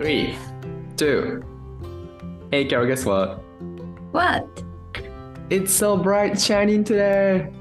[0.00, 0.36] Three,
[0.96, 1.42] two.
[2.50, 3.42] Hey, Carol, guess what?
[4.12, 4.46] What?
[5.50, 7.52] It's so bright shining today.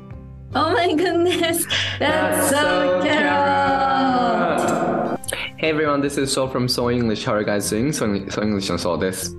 [0.54, 1.66] Oh my goodness.
[2.00, 4.66] That's, so Carol.
[5.58, 7.26] Hey everyone, this is Shaw from So English.
[7.26, 7.92] How are you guys doing?
[7.92, 9.36] So, so English の Shaw です。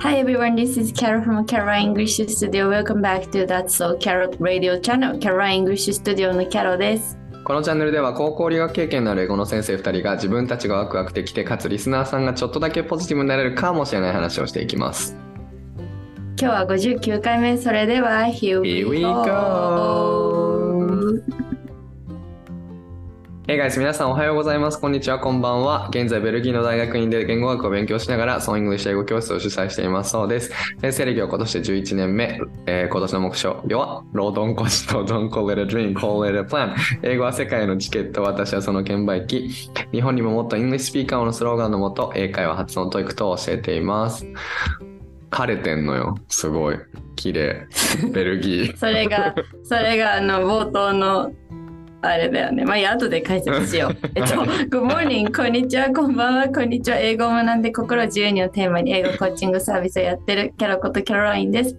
[0.00, 2.68] Hi everyone, this is Carol from Carol English Studio.
[2.68, 5.18] Welcome back to That's So Carol Radio Channel.
[5.18, 7.16] Carol English Studio の Carol です。
[7.43, 15.15] このチャンネルでは高校留学経験のある英語の先生2人が自分たちがワクワクできてかつリスナーさんがちょっとだけポジティブになれるかもしれない話をしていきます。
[16.39, 17.57] 今日は59回目。
[17.57, 20.39] それでは Here we Here we go!
[23.49, 24.79] Hey guys, 皆さんおはようございます。
[24.79, 25.87] こんにちは、こんばんは。
[25.89, 30.51] 現在、ベルギーの大学院で言語学を勉強しながら、ソン・ English 英語教室を主宰していますそうです。
[30.79, 32.39] 先生歴は今年で11年目。
[32.67, 36.75] えー今年の目標は、ロードンコシと Don't call it a dream, call it a plan。
[37.01, 39.49] 英語は世界のチケット、私はその券売機。
[39.91, 44.27] 日本にももっとイングリッシュスピーカーのスローガンのもと、英会話発音トイックと教えています。
[45.31, 46.19] 枯れてんのよ。
[46.27, 46.77] すごい。
[47.15, 47.67] 綺麗。
[48.13, 48.73] ベルギー。
[48.77, 51.31] それが、それがあの冒頭の
[52.01, 52.63] あれだよね。
[52.63, 53.97] まあいいや、後で解説しよう。
[54.15, 56.97] えっと、Good morning, こんにちは、こんばんは、こんにちは。
[56.97, 61.75] 英語を学んで心を自由にをテーマに英語コーチングサービスをやってるキャロことキャロラインです。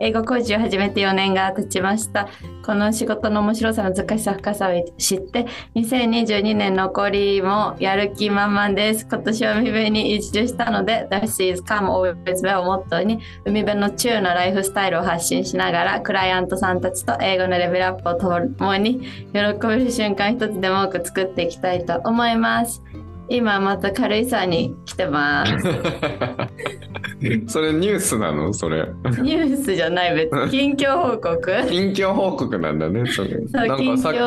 [0.00, 2.28] 英語コーチを始めて4年が経ちました。
[2.64, 9.06] この仕事の面白さの、難しさ、深さを知って、2022年残りもやる気満々です。
[9.10, 18.28] 今年は海辺に移住したので、This is come always well をモットーに、海辺の中なライフスタイルを発信しながら、クライアントさんたちと英語のレベルアップをと
[18.64, 19.00] もに、
[19.32, 22.82] 喜べる瞬間一つでも多く作っていきたいと思います。
[23.30, 25.52] 今また軽井沢に来てます。
[27.48, 28.52] それニュースなの？
[28.52, 28.86] それ。
[29.22, 33.30] ニュースじゃない別に 近況報告近況報告なんだね、それ。
[33.52, 34.18] なんかさっき、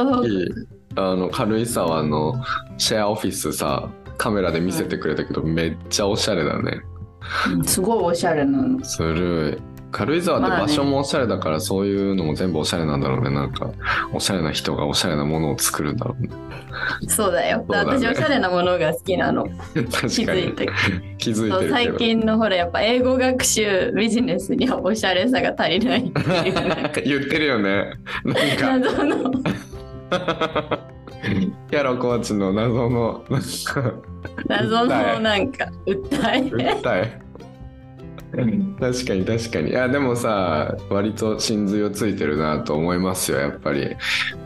[0.96, 2.36] あの、軽井沢の
[2.78, 6.82] シェアオフィスさ、カメラで見せてくれたけど、めっちゃおしゃれだね。
[7.64, 8.84] すごいおしゃれなの。
[8.84, 9.71] するい。
[9.92, 13.30] 軽井沢って場所もおしゃれだから、そういうのも全部おしゃれなんだろうね。
[13.30, 13.70] なんか、
[14.14, 16.30] おしゃれな人がおしゃれなものを作るんだろうね。
[17.08, 17.60] そうだよ。
[17.60, 19.46] ね私おしゃれなものが好きなの。
[19.46, 19.80] 気
[20.24, 20.56] づい。
[20.56, 20.68] て。
[21.18, 21.70] 気づいて。
[21.70, 26.12] 最近のほらやっぱ英語学習ビジネスにはおしゃれさが足りない
[27.06, 27.94] 言ってるよね。
[28.24, 29.32] なんか、謎の
[31.70, 33.24] キャロコーチの謎の、
[34.48, 36.00] 謎のなんか 訴
[36.34, 36.42] え。
[36.82, 37.22] 訴え。
[38.32, 39.72] 確かに確かに。
[39.72, 43.96] いやでもさ割と真髄をついてるなと思いますよやっぱり。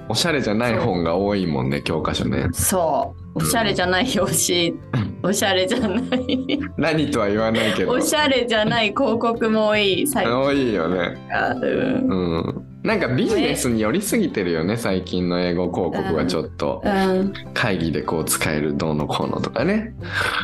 [0.07, 2.47] おしゃれじゃない本が多いもんね教科書ね。
[2.53, 3.40] そう。
[3.40, 4.73] おしゃれじゃない表紙、
[5.23, 6.59] おしゃれじゃない。
[6.78, 7.91] 何とは言わないけど。
[7.91, 10.40] おしゃれじゃない広告も多い最近。
[10.40, 10.97] 多いよね。
[11.29, 11.50] は。
[11.52, 12.07] うん。
[12.07, 16.81] うんなんかビジネスに寄りすぎてるよね最近の英語広告がちょっと。
[16.85, 19.96] うん、会議でこう使えるどうのこうのとかね。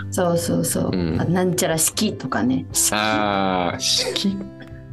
[0.09, 1.22] そうそうそう、うん。
[1.22, 2.66] あなんちゃら式とかね。
[2.74, 2.96] 式。
[2.96, 4.38] あー式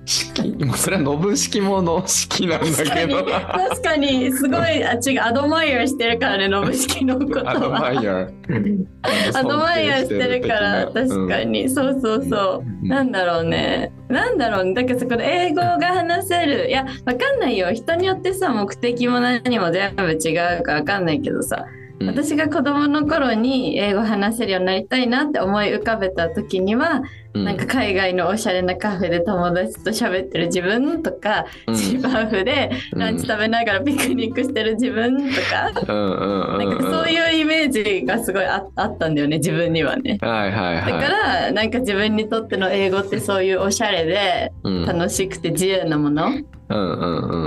[0.08, 0.64] 式。
[0.64, 4.32] もうそれはノブ式もの式なんだ確かにけど確かに。
[4.32, 5.20] すごいあ違う。
[5.22, 7.50] アドマイヤーしてるからねノブ式のことは。
[7.50, 8.86] アドマイヤー。
[9.34, 11.48] アドマイヤーしてるから確かに。
[11.48, 12.88] に、そうそうそう、うん。
[12.88, 13.92] なんだろうね。
[14.08, 14.74] なんだろうね。
[14.74, 16.68] だけどそこで英語が話せる。
[16.68, 17.72] いやわかんないよ。
[17.72, 21.66] 人によってさ目的も何も全部違うかわかんないけどさ、
[22.00, 22.06] うん。
[22.06, 27.02] 私が子供の頃に英語話せるようになりたいなって思い浮かべた時には、
[27.34, 31.74] なんか海外のおしゃれなカフェで友達と喋ってる自分とか、うん。
[31.74, 40.18] ジバフでランチ食べながらピクニックしてる自分とか、なんかそういうイメージがすごいああったんだよね自分にはね。
[40.20, 40.92] はいはいはい。
[40.92, 44.86] だからなんか自分にとっての英語ってそういうおしゃれでうん。
[44.86, 46.30] 楽しくて自由なもの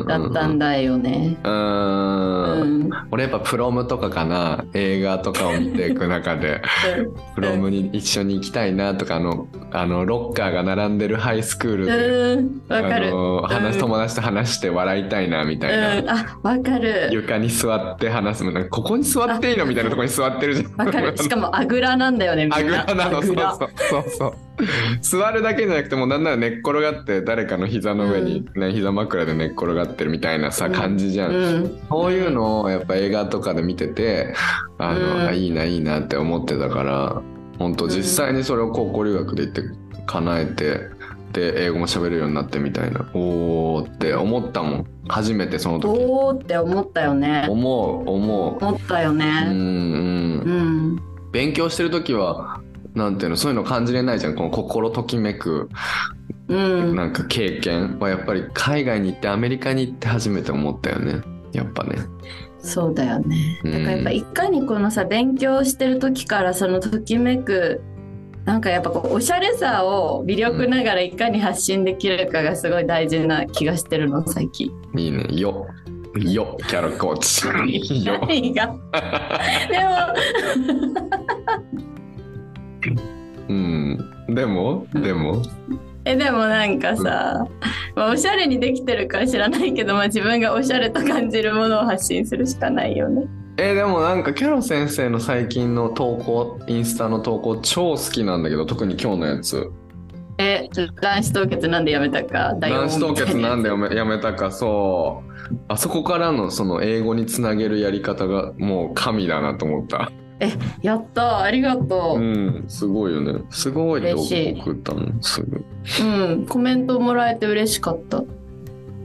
[0.07, 1.37] だったんだよね。
[1.43, 2.83] うーうん。
[2.87, 4.63] ん俺やっぱプロムとかかな。
[4.73, 6.61] 映画とかを見ていく中で。
[7.35, 11.91] プロムに一緒に行きたいなとかあのあのロッカーが並んでるハイスクールで、
[12.35, 13.07] うんわかる。
[13.07, 13.79] あの話うん。
[13.79, 17.09] 友達と話して笑いたいなみたいな、うん、あわかる。
[17.11, 20.75] 床に座って話すなんかここに座っていいのみたいなところに座ってるじゃん。
[20.75, 21.15] わかる。
[21.17, 22.57] しかもあぐらなんだよねみんな。
[22.57, 23.21] あぐらなの。
[23.21, 24.33] そうそうそうそう。
[25.01, 30.73] 座るだけじゃなくてもうなんなら寝っ転がって誰かの膝の上に、ね膝枕で寝っ転がってるみたいなさうん。
[30.73, 31.79] 感じじゃん、うん。
[31.89, 34.33] そういうのをやっぱ映画とかで見てて
[34.77, 35.27] あの、うん。
[35.27, 37.21] あいいないいなって思ってたから
[37.61, 39.61] 本当実際にそれを高校留学で行って
[40.05, 40.79] 叶えて
[41.31, 43.09] で英語も喋れるようになってみたいな。
[43.13, 44.87] おーって思ったもん。
[45.07, 45.87] 初めてその時。
[45.99, 47.45] おーって思ったよね。
[47.49, 49.43] 思う思思ったよううんね。
[49.47, 49.53] うん。
[49.53, 50.51] う
[50.95, 50.99] ん。
[51.31, 52.61] 勉強してる時は
[52.93, 54.35] なんていうのそういうの感じれないじゃん。
[54.35, 55.69] この心ときめく
[56.49, 56.95] うん。
[56.95, 61.21] なんか経験はやっぱり海外に行ってアメリカに行って初めて思ったよね。
[61.53, 61.97] やっぱね
[62.61, 63.59] そうだよね。
[63.63, 67.81] うんだからやっぱいかにこのさ勉強してる時からそのときめく
[68.45, 74.71] なんかやっぱこうおしゃれさを魅力ながらいかに発信できるかがすごい大事な気がしてるの最近。
[74.97, 75.25] いいね。
[75.31, 75.67] よ。
[76.19, 77.47] よ、キャロコーチ。
[78.05, 78.19] よ。
[78.27, 78.75] 何が？
[79.69, 79.79] で
[82.89, 83.05] も
[83.47, 83.97] うん。
[84.29, 85.41] でも、でも？
[86.05, 87.45] えでもなんかさ、
[87.95, 93.27] まあ、おしゃれにできてるか知らないけど、まあ、自分がおしゃれと感じるものを発信するしかないよね。
[93.57, 99.69] えーでもなんかキャロ先生の最近の投稿インスタの投稿超好きなんだけど特に今日のやつ。
[100.39, 100.67] え
[101.01, 102.55] 卵子凍結なんでやめたか？
[102.59, 104.51] 卵子凍結なんでよやめやめたか？
[104.51, 105.21] そ
[105.51, 105.55] う。
[105.67, 110.11] あそこからのその英語につなげるやり方がもう神だなと思った
[110.81, 112.19] やったありがとう。
[112.19, 113.41] う、んすごいよね。
[113.49, 115.63] すごい動画送ったのすぐ。
[116.03, 118.23] うん、コメントもらえて嬉しかった。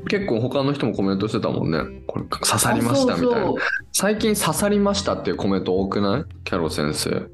[0.09, 1.81] 結構他の人もコメントしてたもんね。
[2.07, 3.55] これ刺さりましたみたいな。
[3.93, 6.25] 最近刺さりましたっていうコメント多くない？
[6.45, 7.29] キャロ先生。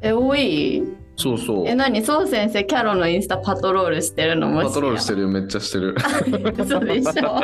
[0.00, 0.82] え多い？
[1.16, 1.68] そうそう。
[1.68, 2.02] え何？
[2.02, 5.28] そう先生キャロのインスタパトロールしてるのもパトロールしてるるよ。
[5.28, 5.96] めっちゃしてる。
[6.68, 7.40] そうでしょ。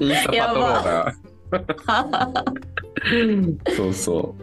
[0.00, 1.31] インスタパトローラー
[3.76, 4.42] そうそう。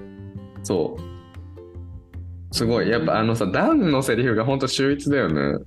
[0.64, 2.56] そう。
[2.56, 2.90] すごい。
[2.90, 5.60] やっぱあのさ、ダンのセリフが本当秀逸だよね。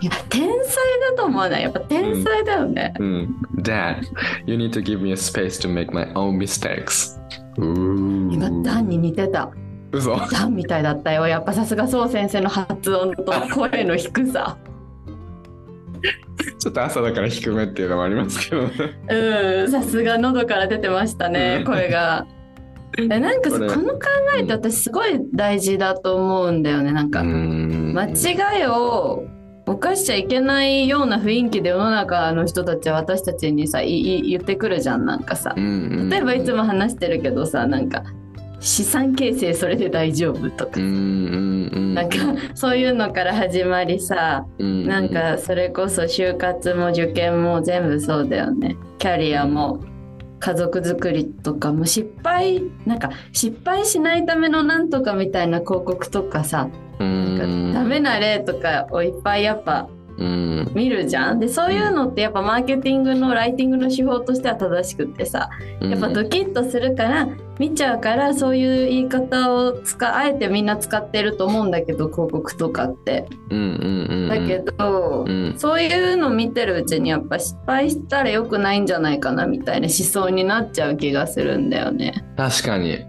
[0.00, 0.76] いや天才
[1.10, 3.36] だと思わないやっぱ天才だよね、うん。
[3.58, 4.02] Dad,
[4.46, 7.18] you need to give me a space to make my own mistakes.
[7.58, 9.50] 今ダンに似てた
[9.90, 14.56] 嘘ダンみたいだったよやっぱさすがそう先生の発音と声の低さ
[16.58, 18.70] ちょっと朝だから低めっていうのもありますけどね。
[19.08, 21.64] うんさすが喉から出てましたねうん。
[21.64, 22.26] 声が。
[22.98, 24.00] えなんかこの考
[24.38, 27.22] えって私すごい大事だと思うんだよねなんか。
[27.22, 27.92] ん。
[27.94, 29.24] 間違いを
[29.66, 35.54] 犯しちゃいけないような雰囲気で世の中の人たちは私たちにさいい言ってくるじゃんなんかさ。
[35.56, 38.02] 例えばいつも話してるけどさなんか
[38.60, 40.80] 資産形成それで大丈夫とか。
[40.80, 42.16] なんか
[42.54, 48.76] そういうのから始まりさうんなんかそれこそ就活も受験も全部そうだよね。
[48.98, 49.80] キャリアも
[50.40, 56.68] 家族作りとかも失敗なんか失敗しないためのなんとかみたいな広告とかさ
[57.00, 65.48] うんダメな例とかをいっぱいやっぱうん見るじゃんでそういうのってやっぱマーケティングのライティングの手法としては正しくってさ
[65.80, 67.28] やっぱドキッとするから
[67.58, 73.28] 見ちゃうからそういう言い方を使あえてみんな使ってると思うんだけど広告とかって。
[74.28, 82.24] だけど、うんそういうの見てるうちにやっぱ失敗したら良くないんじゃないかなみたいな思想になっちゃう気がするんだよね。
[82.36, 83.04] 確かに。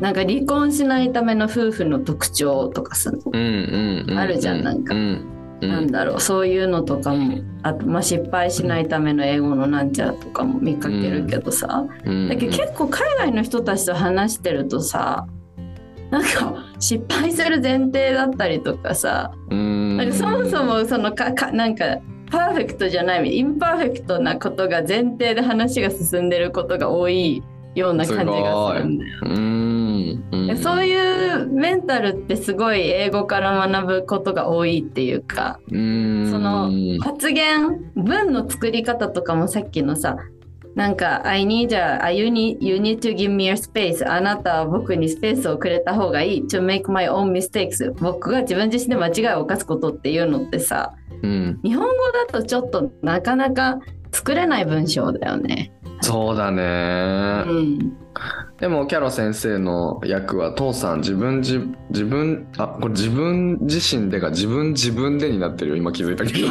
[0.00, 4.18] なんか離婚しないための夫婦の特徴とかさ、うんうんうん。
[4.18, 6.20] あるじゃんなんかうんうなんだろう。
[6.20, 12.28] そういうのとかもあと、まあ、失敗しないための英語のなんちゃらとかも見かけるけどさ、うん。
[12.28, 15.26] だけど結構海外の人たちと話してるとさ
[16.10, 19.96] なんか失敗する前提だったりとかさうん。
[19.96, 21.98] なんかそもそもそのかかなんか
[22.30, 27.42] パーフェクトじゃない imperfect なことが前提で話が進んでることが多い
[27.74, 29.18] ような感じがするんだよ。
[30.32, 30.58] うんうん。
[30.58, 36.30] そういうメンタルってすごい英語から学ぶことが多いっていうかうん。
[36.30, 36.70] その
[37.00, 40.16] 発言文の作り方とかもさっきのさ
[40.74, 51.60] なんか「I need a you need, you need to give me your space」あなたは僕にスペースをくれた方がいい「to make my own mistakes」僕が自分自身で間違いを犯すことっていうのってさうん。
[51.62, 53.80] 日本語だとちょっとなかなか
[54.12, 55.72] 作れない文章だよね。
[56.00, 57.96] そうだうね、ん、
[58.58, 65.76] でもキャロ先生の役は父さん自分自自分あこれ自分自身でが自分自分でになってるよ。
[65.76, 66.50] 今気づいたけど。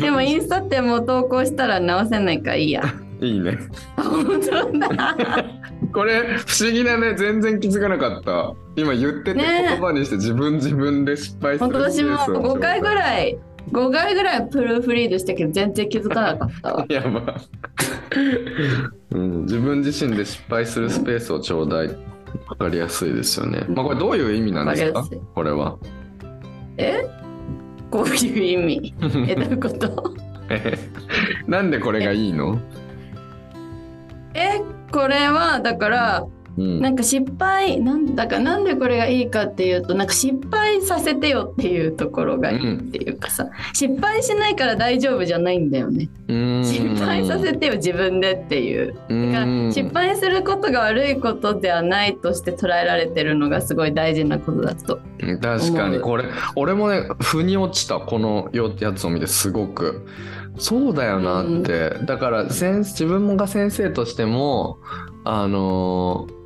[0.00, 2.82] でもインスタってもう投稿したら直せないからいいや。
[3.20, 3.58] いいね。
[3.96, 5.16] 本当だ。
[5.92, 7.14] これ不思議だね。
[7.14, 8.54] 全然気づかなかった。
[8.76, 9.66] 今言っててね。
[9.68, 13.38] 言葉にして自分自分で失敗する本当私もケースを5回ぐらい
[13.70, 16.86] 5回ぐらいプルーフリードしたけど全然気づかなかったわ。
[16.90, 17.34] やば、
[19.10, 21.88] うん、自分自身で失敗するスペースをちょうだい
[22.48, 23.64] わかりやすいですよね。
[23.68, 25.04] まあこれどういう意味なんですか？
[25.34, 25.76] これは。
[26.76, 27.04] え？
[27.90, 28.94] こういう意味？
[29.28, 30.14] え、どういうこと？
[30.48, 30.76] え
[31.46, 32.58] なんでこれがいいの？
[34.34, 36.80] え、これはだからうん。
[36.80, 46.08] なんか失敗なんだかなんでこれがいいかっていうとなんか失敗させてよっていうところがいいっていうかさ、失敗しないから大丈夫じゃないんだよね。
[46.28, 46.64] うん。
[46.64, 48.94] 失敗させてよ自分でっていう。
[49.08, 49.72] うだからん。
[49.72, 55.00] 失敗することが悪いことではないとして捉えられてるのがすごい大事なことだと。
[55.40, 56.00] 確かに。
[56.00, 56.24] これ
[56.56, 60.06] 俺もね腑に落ちたこのやつを見てすごく。
[60.58, 64.78] そうだよなって、だから先自分が先生としても
[65.24, 66.41] あのー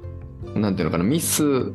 [0.61, 1.73] なんていうのかなミス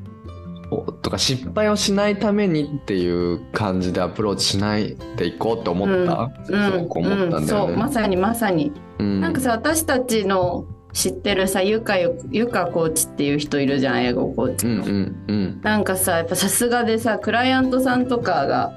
[0.71, 7.47] をとか失敗をしないためにっていう感じでアプローチしないでいこうって思った、すごく思ったんだよね。
[7.47, 7.75] そう。
[7.75, 9.21] まさにまさに、うん。
[9.21, 15.61] なんかさ私たちの知ってるさゆかゆゆかコーチっていう人いるじゃん英語コーチの、うんうんうん。
[15.61, 18.71] なんかさやっぱさすがでさクライアントさんとかが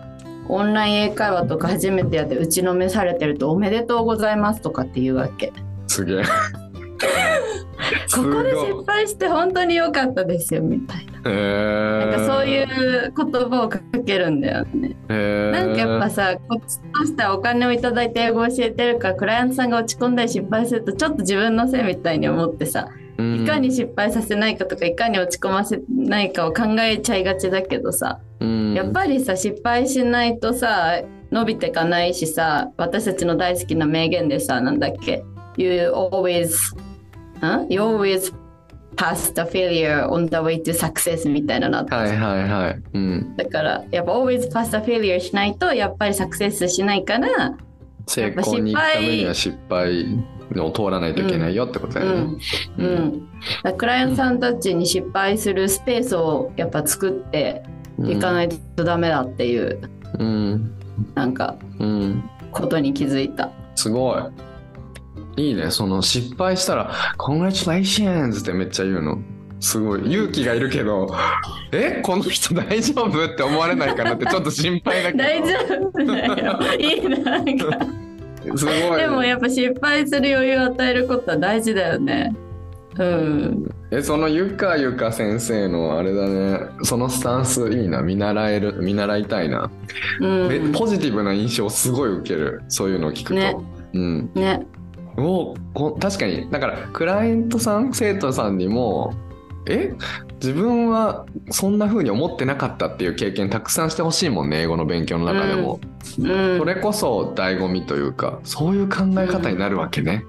[0.48, 5.52] オンライン英会話とか初めてやって打ちのめされてると「おめでとうございます」とかって言うわけ。
[5.86, 6.24] すげえ。
[8.14, 11.30] ここで失敗して本当に良かったですよみたいな。
[11.30, 12.66] へなんかそういう。
[13.08, 14.96] う言葉をかけるんだよね。
[15.08, 35.24] へーなんかやっぱさこっちとしてはお金をいただいて英語を教えてるからクライアントさんが落ち込んだり失敗するとちょっと自分のせいみたいに思ってさいかに失敗させないかとかいかに落ち込ませないかを考えちゃいがちだけどさうん、やっぱりさ失敗しないとさ伸びてかないしさ私たちの大好きな名言でさなんだっけ？
[35.56, 36.56] You always、
[37.40, 37.66] huh?
[37.68, 38.32] You always
[38.96, 42.82] pass the failure on the way to success みたいなのはいはいはい。
[42.94, 43.36] うん。
[43.36, 47.56] だからやっぱ always pass the failure しないとやっぱりサクセスしないから
[48.06, 50.06] 成功に行くためには失敗
[50.56, 52.36] を通らないといけないよってことだよね。
[52.78, 53.30] うんうん、
[53.62, 57.62] だからクライアントさんたちに失敗するスペースをやっぱ作って
[57.98, 59.80] いかないとダメだっていう、
[60.18, 60.74] うん。
[61.14, 62.30] なんかうん。
[62.52, 63.50] ことに気づいた。
[63.74, 64.22] すごい。
[65.36, 65.70] いいね。
[65.70, 68.40] その失敗したら、Congratulations!
[68.40, 69.18] ってめっちゃ言うの。
[69.60, 70.12] すごい。
[70.12, 71.08] 勇気がいるけど、
[71.72, 72.02] え？
[72.02, 75.24] この人大丈夫って思われないかなってちょっと心配だけど。
[75.24, 75.54] 大丈
[75.88, 76.58] 夫だよ。
[76.78, 77.20] いいな
[77.64, 77.86] か。
[78.56, 79.00] すごい。
[79.00, 82.36] でもやっぱ失敗する余裕を与えることは大事だよね。
[82.98, 83.74] うん。
[83.90, 86.60] え、そのゆかゆか先生のあれだね。
[86.82, 88.02] そのスタンスいいな。
[88.02, 89.70] 見習える、見習いたいな。
[90.20, 90.52] うん。
[90.52, 92.62] えポジティブな印象すごい受ける。
[92.68, 93.34] そういうのを聞くと。
[93.34, 93.56] ね
[93.94, 94.30] うん。
[94.34, 94.66] ね。
[95.16, 99.14] おこ確かにだからクライアントさん生徒さんにも
[99.66, 99.94] え？
[100.42, 105.80] 自分はそんな風に思ってなかったっていう経験たくさんしてほしいもんね英語の勉強の中でも、
[106.18, 106.58] うん。
[106.58, 110.24] それこそ醍醐味というかそういう考え方になるわけね、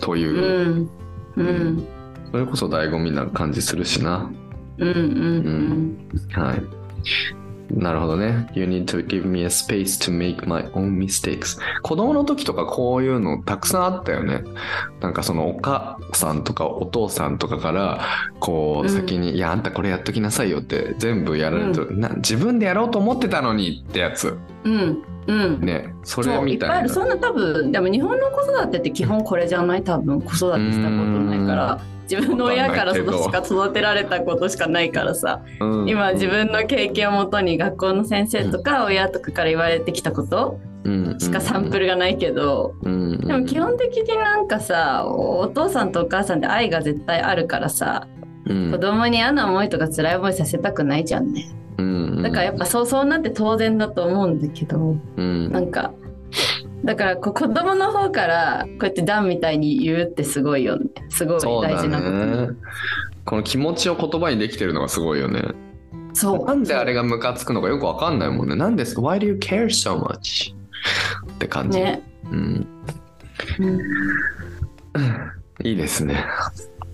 [0.00, 0.88] という
[1.36, 1.42] う、ん。
[1.42, 1.86] うん。
[2.32, 4.30] それこそ醍醐味な感じするしな
[4.78, 4.88] うん。
[4.88, 6.08] うん。
[6.32, 6.62] はい
[7.70, 8.48] なるほどね。
[8.54, 11.58] You need to give me a space to make my own mistakes.
[11.82, 14.42] 子供の時とかこういうのたくさんあったよね。
[15.00, 18.00] なんかそのお母さんとかお父さんとかから、
[18.40, 24.36] こううん先に、いや、あんたこれやっときなさいよって全部やられると、な自分でやろうと思ってたのにってやつ。
[24.64, 25.02] うん。
[25.28, 25.60] うん。
[25.60, 25.94] ね。
[26.02, 26.88] それみたいな。
[26.88, 29.84] そんな多分でも日本の子育てって基本これじゃない？
[29.84, 31.80] 多分子育てしたことないから。
[32.10, 35.42] 自分の親からそのしか育てられたことしかないからさ。
[35.60, 35.88] うん。
[35.88, 40.58] 今自分の経験をもとに学校の先生とか親とかから言われてきたこと
[41.18, 42.74] しかサンプルがないけど。
[42.82, 43.20] うん。
[43.20, 48.06] でも基本的になんかさおお父さんとお母さんって愛が絶対あるからさ
[48.48, 55.92] うん子供に嫌な思いとか辛い思いさせたくないじゃんねうんだからやっぱそうそうなって当然だと思うんだけどうんなんか
[56.84, 62.48] だからこう子供の方からこうやってダンみたいに言うってすごいよねすごい大事なことね。
[63.24, 65.42] この気持ちを言葉にできてるのがすごいよね。
[66.14, 68.56] そうなんであれがムカつくのかよくわかんないもんね。
[68.56, 70.54] なんです ?Why do you care so much?
[71.34, 71.78] って感じ。
[71.80, 72.66] ね、うん。
[73.58, 73.78] うん
[75.64, 76.24] いいですね。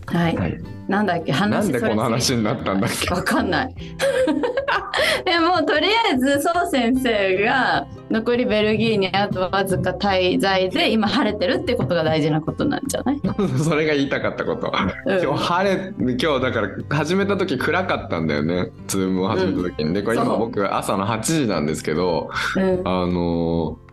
[0.06, 0.61] はい、はい。
[0.88, 1.32] なんだっけ？
[1.32, 3.12] なん話でこの話になったんだっけ？
[3.14, 3.75] わかんない。
[5.25, 13.20] でもとりあえずそう先生が残りベルギーにあとわずか滞在で今晴れてるってことが大事なことなんじゃない、
[13.58, 14.73] それが言いたかったこと。
[15.06, 15.23] うん。
[15.23, 18.68] 今日晴れ、今日だから始めた時暗かったんだよね。
[18.87, 19.94] ズームを始めた時に。
[19.94, 22.80] で、これ今僕朝の8時なんですけど、うん。
[22.84, 23.83] あのー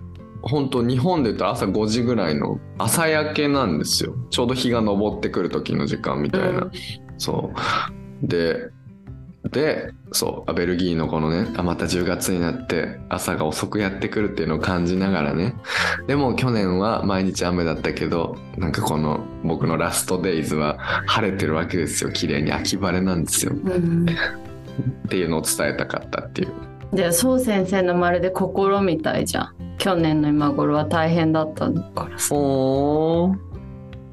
[0.41, 4.15] 本当日本で言ったら朝5時ぐらいの朝焼けなんですよ。
[4.29, 6.62] ちょうど日が昇ってくる時の時間みたいな。
[6.62, 6.71] うん
[7.17, 7.53] そ
[8.24, 8.27] う。
[8.27, 8.71] で、
[9.51, 15.55] で、そう、あベルギーのこのね、あ、また10月になって朝が遅くやってくるっていうのを感じながらね。
[16.07, 22.12] でも去年は毎日雨だったけど、なんかこの僕のラストデイズは晴れてるわけですよ。
[22.12, 23.53] 綺麗に秋晴れなんですよ。
[23.53, 24.05] うん
[25.05, 26.71] っていうのを伝えたかったっていう。
[26.93, 29.55] でそう先生のまるで心みたいじゃん。
[29.77, 32.36] 去年の今頃は大変だったからさ。
[32.36, 33.51] おー。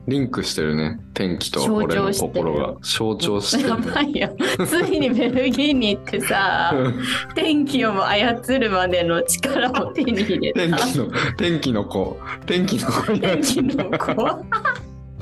[0.06, 0.98] リンクしてるね。
[1.12, 2.76] 天気と俺の心が。
[2.80, 4.34] 象徴してやるばいよ。
[4.66, 6.72] ついにベルギーに行ってさ
[7.36, 10.78] 天気をも操るまでの力を手に入れた。
[10.78, 12.16] 天気の天気の子。
[12.46, 14.44] 天気の子天気の子。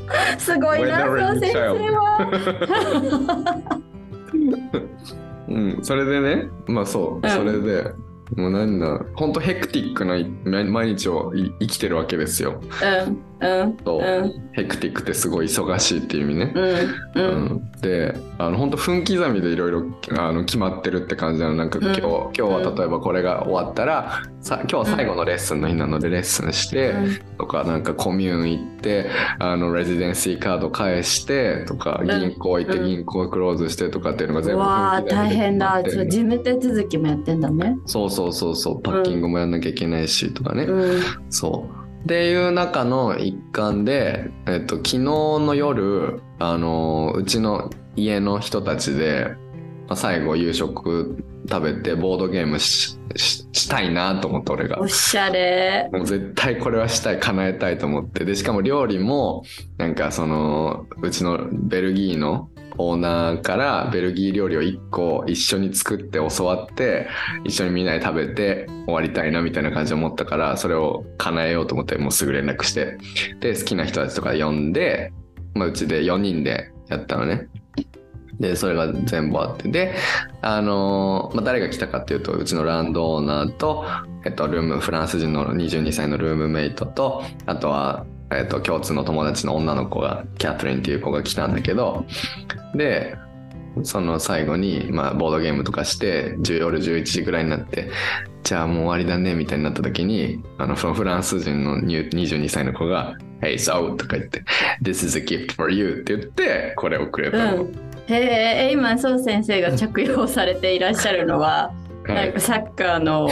[0.38, 2.30] すごいなう先生は
[5.48, 5.78] うん。
[5.82, 7.30] それでねまあそう、うん。
[7.30, 7.92] それで
[8.34, 12.60] もう何だ本当ヘクティックない毎毎日をい生きてるわけですよ。
[12.60, 14.00] うんそう。
[14.00, 14.50] うん。
[14.52, 16.52] ヘクティックってすごい忙しいっていう意味ね。
[16.54, 16.64] うん。
[16.64, 16.76] う
[17.14, 17.44] うん。
[17.56, 19.84] ん、であの本当分刻みでいろいろ
[20.18, 21.54] あの決まってるって感じなの。
[21.56, 22.06] なんか今日,、うん。
[22.06, 26.94] 今日は例えばこれが終わったらさ今日は最後のレッスンの日なのでレッスンして、
[27.38, 32.06] とかなんかコミューン行ってあのレジデンシーカード返してとかうん。
[32.06, 32.86] 銀行行ってうん。
[32.86, 35.82] 銀行クローズしてとかっていうのが全部うわあ大変だ。
[35.82, 37.76] 事務手続きもやってんだね。
[37.86, 38.82] そうそうそうそう。
[38.82, 41.02] パッキングもやんなきゃいけないしとかね、うん。
[41.28, 41.75] そう。
[42.06, 49.34] っていう中の一環で、えっと、昨日の夜、あの、うちの家の人たちで、
[49.88, 52.96] まあ最後夕食食べてボードゲームし
[53.68, 54.86] たいなと思って俺がお。
[54.86, 58.24] しゃれもう絶対これはしたい、叶えたいと思って。
[58.24, 59.42] で、しかも料理も、
[59.76, 67.08] なんかその、うちのベルギーのオーナーからベルギー料理を1個一緒に作って教わって、
[67.44, 72.98] 一緒にみんなで食べて終わりたいなみたいな感じで思ったから、それを叶えようと思ってもうすぐ連絡して。
[73.40, 75.12] で、好きな人たちとか呼んで、
[75.54, 77.48] まあうちで4人でやったのね。
[78.40, 79.68] で、それが全部あって。
[79.68, 79.94] で、
[80.42, 83.86] あのーまあ、誰が来たかっていうと、うちのランドオーナーと、
[84.24, 92.04] えっと、ルーム、フランス人の22歳のルームメイトと、あとは、えっと、共通の友達の女の子が、キャトリンっていう子が来たんだけど、
[92.74, 93.16] で、
[93.82, 97.90] その最後に、まあ、ボードゲームとかして、10夜11時ぐらいになって、
[98.42, 103.94] じゃあもう終わりだね、みたいになった時に、あの、フランス人のニュ22歳の子が、Hey, so!
[103.96, 104.42] とか言って、
[104.82, 107.62] This is a gift for you って言って、これをくれたの。
[107.62, 111.72] うんへえ今そう先生が着用されていらっしゃるのは、
[112.06, 113.28] はいなんかサッカーの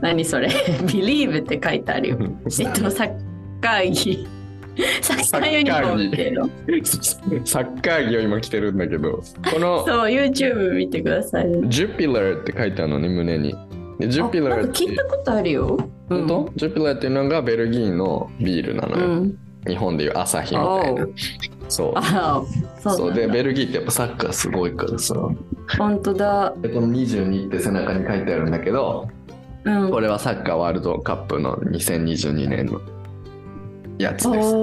[0.00, 0.48] 何それ？
[0.86, 2.18] Believe って書いてあるよ
[2.60, 3.29] えっとサッ
[3.60, 4.26] カー着
[5.02, 6.50] サッカーユニフォームっていうの
[7.44, 13.54] サッカー着を今着てるんだけど、このそう YouTube 見てください、Jupiler って書いてあるのね、胸に。
[13.98, 19.06] であ Jupiler なんかって聞いたことあるよ本当、?Jupiler っていうのがベルギーのビールなのよ。
[19.06, 21.06] うん日本でいう朝日みたいな。
[21.68, 21.92] そう。
[21.94, 22.42] あ
[22.78, 25.14] そうで、ベルギーってやっぱサッカーすごいからさ。
[25.78, 29.08] 本当だで、この22って背中に書いてあるんだけど、
[29.64, 32.80] うんこれはサッカーワールドカップの2022年の
[34.02, 34.54] やつです。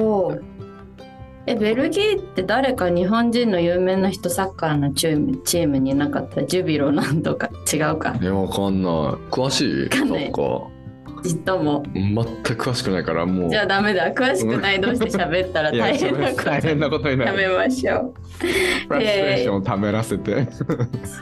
[1.49, 6.43] えベルギーって誰か日本人の有名な人サッカーのチームチームにいなかった？
[6.43, 7.49] ジュビロなんとか？
[7.73, 8.91] 違うかいや、わかんない。
[9.31, 9.89] 詳しい？
[9.95, 10.77] サッカー
[11.23, 13.49] ちっとも全く詳しくないから、もう。
[13.49, 17.37] じゃあダメだ詳しくない同士喋ったら大変なこと大変なことになやる。
[17.37, 20.33] めましょフラストレーションをためらせて。
[20.33, 20.47] う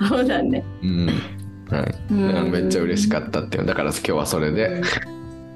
[0.10, 1.08] そうだねうん。
[1.70, 1.96] はい。
[2.12, 2.14] う
[2.48, 3.66] んめっちゃ嬉しかったっていう。
[3.66, 4.82] だから今日はそれで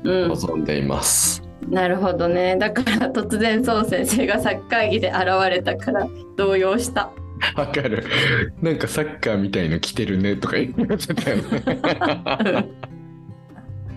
[0.04, 1.43] うん望んでいます。
[1.67, 7.12] なるほどねだから突然そう先生がサッカー着で現れたから動揺した
[7.56, 8.04] わかる。
[8.62, 12.69] なんかサッカーみたいの着てるねとか言ってたよね。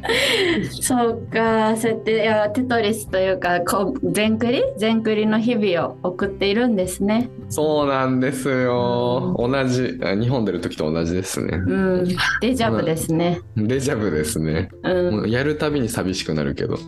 [0.80, 4.62] そうかそうやっていやテトリスというかこう全クリ？
[4.76, 9.36] 全クリの日々を送っているんですねそうなんですよ。
[9.38, 9.98] 同じ。
[10.02, 11.56] あ日本出る時と同じですね。
[11.56, 12.04] うん
[12.40, 14.68] デジャブですねデジャブですね。
[14.82, 16.78] うんやるたびに寂しくなるけど。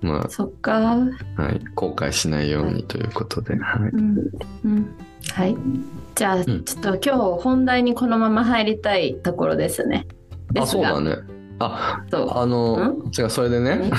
[0.00, 0.96] まそっかあ、
[1.42, 1.60] はい。
[1.74, 3.56] 後悔しないようにということで。
[3.58, 3.90] はい。
[3.90, 4.18] うん
[4.64, 4.94] うん
[5.32, 5.56] はい
[6.14, 10.06] じゃあちょんっと今日本題にこのまま入りたいところですね
[10.52, 11.16] であ、そうだね。
[11.58, 13.90] あ、そうあの、違う、それでね。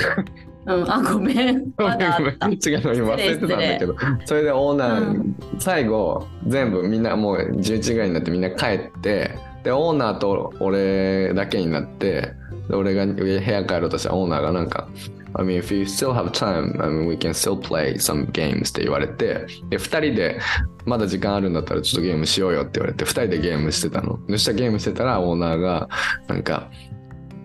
[0.66, 1.72] うん、あ、ごめん。
[1.76, 2.34] ごめまだあんごめん。
[2.34, 12.34] 違うの今忘れてたんだけどそれでオーナー、う最後全部みんなもう11時ぐらいになってみんな帰ってでオーナーと俺だけになって
[12.68, 14.88] で俺が部屋帰ろうとしたらオーナーがなんか
[15.37, 18.69] I mean, if you still have time, I mean, we can still play some games
[18.69, 20.39] って言われて、で、二人で、
[20.85, 24.19] まだ時間あるんだったらちょっとゲームしようよって言われて、二人でゲームしてたの。
[24.29, 25.89] そしたらゲームしてたら、オーナーが、
[26.27, 26.69] なんか、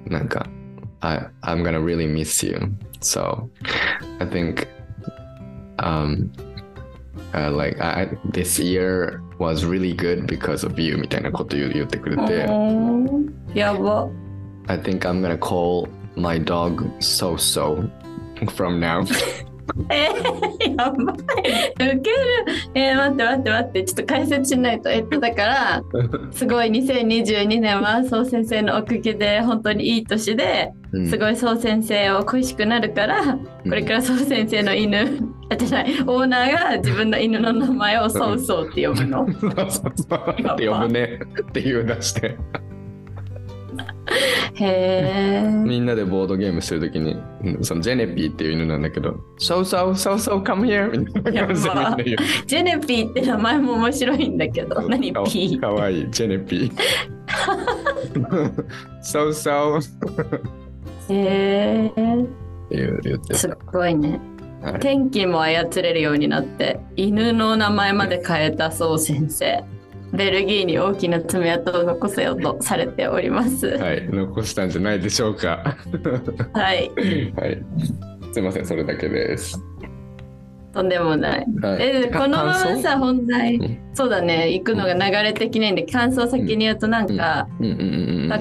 [0.06, 0.46] なんか、
[1.00, 2.58] I, I'm gonna really miss you.
[3.00, 3.48] So,
[4.20, 4.68] I think,
[5.78, 6.30] um,
[7.32, 14.08] uh, like, I, this year was really good because of you みたいなこと言う言ってくれて、おーやば。
[14.68, 17.89] I think I'm gonna call my dog So So
[18.47, 19.05] from now.
[19.89, 21.95] えー、やばい。
[21.95, 22.15] ウケる。
[22.75, 23.83] えー、待って待って待って。
[23.83, 24.89] ちょっと解説しないと。
[24.89, 25.83] えっと、だから、
[26.31, 39.27] すごい2022年はそう先生のおかげで本当にいい年で、うんすごいそう先生を恋しくなるから、これからそう先生の犬、あ、じゃない、オーナーが自分の犬の名前をそうそうって呼ぶの。
[39.35, 42.37] そうそうそうって呼ぶねって言う出して
[44.55, 45.63] へー。
[45.63, 51.47] みんなでボードゲームしてるときにうんそのジェネピーっていう犬なんだけど「So So So So come here」みたいな。
[51.47, 52.17] 感じでみんな言う。
[52.45, 55.59] ジェネピーって名前も面白いんだけど、何ピー？
[55.59, 56.71] かわいいジェネピー。
[59.03, 59.83] So So っ
[61.09, 62.27] へー。
[62.69, 64.19] ていう言ってすたごいね。
[64.61, 64.79] はい。
[64.79, 69.63] 天気も操れるようになって犬の名前まで変えたそう先生
[70.13, 73.67] ベルギーに大きな爪痕を残せようとされております。
[73.77, 75.77] はい、残したんじゃないでしょうか。
[76.53, 76.91] はい。
[77.35, 77.63] はい。
[78.33, 79.61] すいません、それだけです。
[80.75, 81.45] とんでもない。
[81.61, 83.79] はい、えこのままさ本う題ん。
[83.93, 84.51] そうだね。
[84.51, 85.75] 行くのが流れ的ないん。
[85.75, 87.47] で感想先に言うとなんか。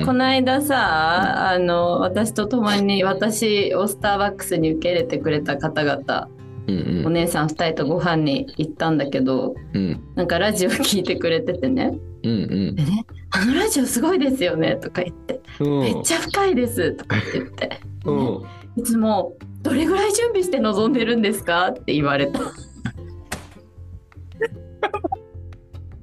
[0.04, 6.28] この間さあの私と共に私をスターバックスに受け入れてくれた方々
[6.66, 6.72] う
[7.02, 9.82] んお姉さん2人とご飯に行ったんだけどうん。
[9.82, 11.92] うんなんかラジオ聞いてくれててね。
[12.22, 12.34] うんう
[12.72, 12.74] ん。
[12.76, 15.80] でね「あのラジオすごいですよね」とか言って「うん。
[15.80, 17.80] めっちゃ深いです」とかって言って。
[18.06, 18.42] うん。
[18.76, 22.40] いつも「どれぐらい準備して臨んでるんですか?」って言われた。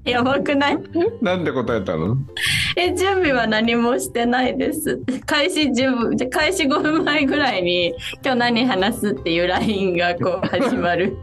[0.05, 0.77] やばくない？
[1.21, 2.17] なんて答えたの？
[2.75, 11.17] え準備は何もしてないです開始10分じゃ開始5分前ぐらいに今日何話すっていう LINE がこう始まる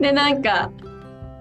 [0.00, 0.70] でなんか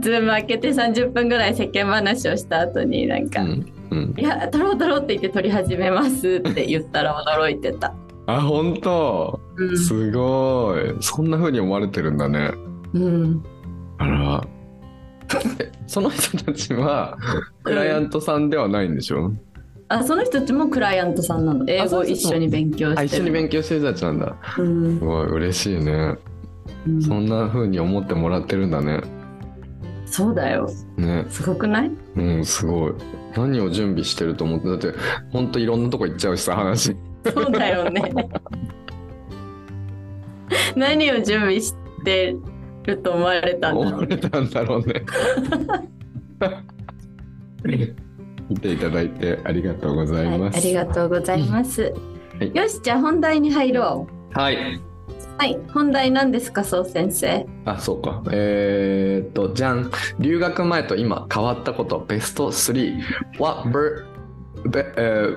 [0.02, 4.16] ズーム開けて30分ぐらい世間話をした後になんか「うんうん。
[4.18, 7.94] いや撮ろう撮ろう」って言って撮り始めますって言ったら驚いてた、
[8.26, 9.40] あ、本当？
[9.56, 10.96] うんすごい。
[11.02, 12.52] そんな風に思われてるんだね。
[12.94, 13.44] うん、
[13.98, 14.48] あら。
[15.60, 17.18] えその人たちは
[17.64, 19.32] クライアントさんではないんでしょ、
[19.90, 23.00] あその人たちもクライアントさんなの英語一緒に勉強してる。
[23.00, 24.36] あ一緒に勉強してる人たちなんだ。
[24.58, 25.00] うん。
[25.00, 26.16] すごい嬉しいね。
[26.88, 27.02] うん。
[27.02, 29.02] そんな風に思ってもらってるんだね。
[30.06, 30.70] そうだよ。
[30.98, 31.26] ね。
[31.30, 31.92] すごくない？
[32.16, 32.94] うんすごい。
[33.36, 34.68] 何を準備してると思って？
[34.68, 34.94] だって
[35.32, 36.96] ほんといろんなとこ行っちゃうしさ話。
[37.26, 38.02] そうだよね。
[40.76, 42.36] 何を準備して
[42.86, 43.98] ると思われたんだ思ろうね。
[43.98, 45.06] われたんだろうね
[48.50, 51.82] 見ていただいてありがとうございはい、ます、ありがとうございます。
[51.84, 54.56] はいよし、じゃあ本題に入ろはい。
[54.56, 54.82] う。
[55.38, 57.46] はい、本題何ですか、そう先生。
[57.66, 58.24] あ、そうか。
[58.32, 59.92] えー、っと、じゃん。
[60.20, 63.00] 留学前と今変わったこと、ベスト3。
[63.40, 64.04] What ver...
[64.70, 65.36] べ、え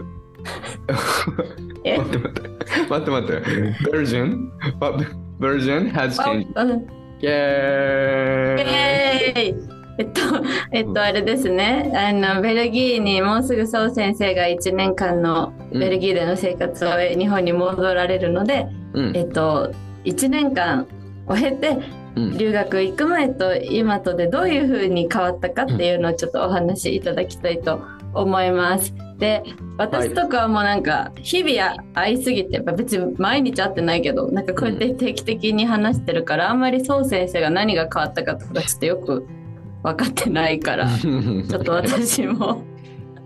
[1.85, 1.97] え？
[1.97, 2.49] ー、 待って待って。
[2.89, 3.43] 待って待って。
[3.91, 4.49] Version?
[4.81, 5.05] What
[5.39, 6.87] version has あ changed?
[7.23, 8.61] うん、イェーイ。
[8.61, 9.77] イエーイ。
[9.99, 10.21] えっと、
[10.73, 11.91] えっと、あれですね。
[11.95, 19.17] あの、ベルギーにもうすぐそう先生が1年間のベルギーでの生活を日本に戻られるので、うん。
[19.17, 19.73] えっと、
[20.05, 20.87] 1年間
[21.27, 21.79] を経て、
[22.17, 22.39] うん。
[22.39, 27.81] 留学行く前と今とでどういう風に変わったかっていうのをちょっとお話しいただきたいと
[28.13, 28.95] 思います。
[29.19, 29.43] で
[29.79, 39.27] 私とかはもうなんか日々会いすぎてやっぱ別に毎日会ってないけどなんかこうやって定期的に話してるからあんまりそう先生が何が変わったかとかちょっとよく
[39.83, 42.63] 分かってないから ちょっと私も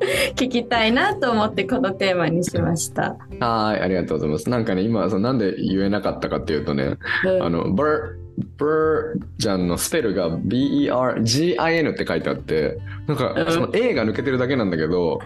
[0.34, 3.16] 聞きたいなと思ってこのテーマにしました。
[3.40, 4.48] はい、ありがとうございます。
[4.48, 7.86] なんかね、今、そのなんで言えなかったかっていうとね、うんあの、ブー、
[8.56, 15.20] ブージャンのスペルが B-E-R-G-I-N って書いてあって、なんかうんその A が抜けてるだけなんだけど、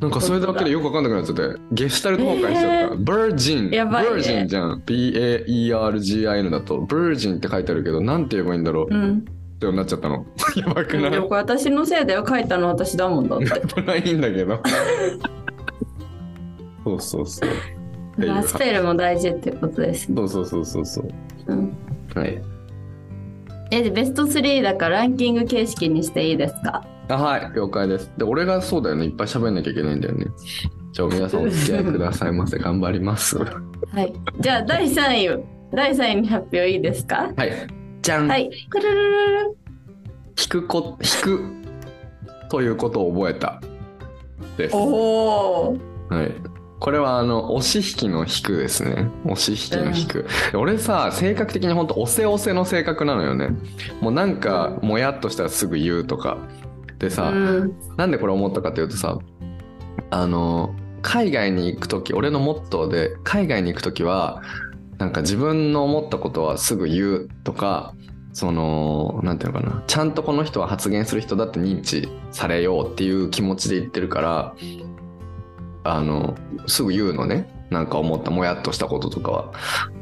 [0.00, 2.94] なんかそれだけでよくわかんなくなっちゃって、ゲシュタルト崩壊しちゃった。
[2.94, 4.82] えブージン、ねージンじゃん。
[4.84, 10.26] B-A-E-R-G-I-N だと、ブージンって書いてあるけど、なんて言えばいいんだろううん、ってなっちゃったの。
[10.56, 11.18] やばくない？
[11.18, 13.46] 私のせいだよ書いたの私だもんだって。
[13.74, 14.60] 危ないんだけど。
[16.84, 17.50] そうそうそう
[18.26, 20.16] まあスペルも大事ってことですね。
[20.16, 21.08] そうそうそうそうそう。
[21.48, 21.76] うん、
[22.14, 22.40] はい。
[23.70, 26.84] えでベスト3だからランキング形式にしていいですか？
[27.08, 28.10] あはい、了解です。
[28.16, 29.04] で、俺がそうだよね。
[29.06, 30.26] いっぱい喋んなきゃいけないんだよね。
[30.92, 32.58] じゃあ、皆さんお付き合いくださいませ。
[32.58, 33.38] 頑張ります。
[33.38, 33.44] は
[33.94, 34.12] はい。
[34.40, 37.26] じゃあ第3位を第3位に発表いいですか？
[37.26, 37.32] い。
[38.02, 38.28] じゃん。
[38.28, 38.50] はい。
[38.70, 39.56] くるるるる
[40.40, 41.44] 引くこ、引く
[42.50, 43.60] ということを覚えた。
[44.56, 44.76] です。
[44.76, 44.80] お
[45.70, 45.76] お。
[46.08, 46.32] はい。
[46.78, 49.08] これはあの押し引きの引くですね。
[49.24, 50.26] 押し引きの引く。
[50.54, 53.48] 俺さ、性格的に本当押せ押せの性格なのよね。
[54.00, 56.38] もうなんか、もやっとしたらすぐ言うとか。
[56.98, 59.18] でさ、うんなんでこれ思ったかというとさ
[60.10, 64.42] あの海外に行く時俺のモットーで海外に行く時は
[64.98, 67.94] なんか自分の思ったことはすぐ言うとか
[68.32, 74.54] そのなんていうのかなちゃんとこの人は発言する人だって認知されようっていう気持ちで言ってるから
[75.94, 76.34] あの
[76.66, 77.48] すぐ言うのね。
[77.70, 79.52] なんか思ったもやっとしたこととかは。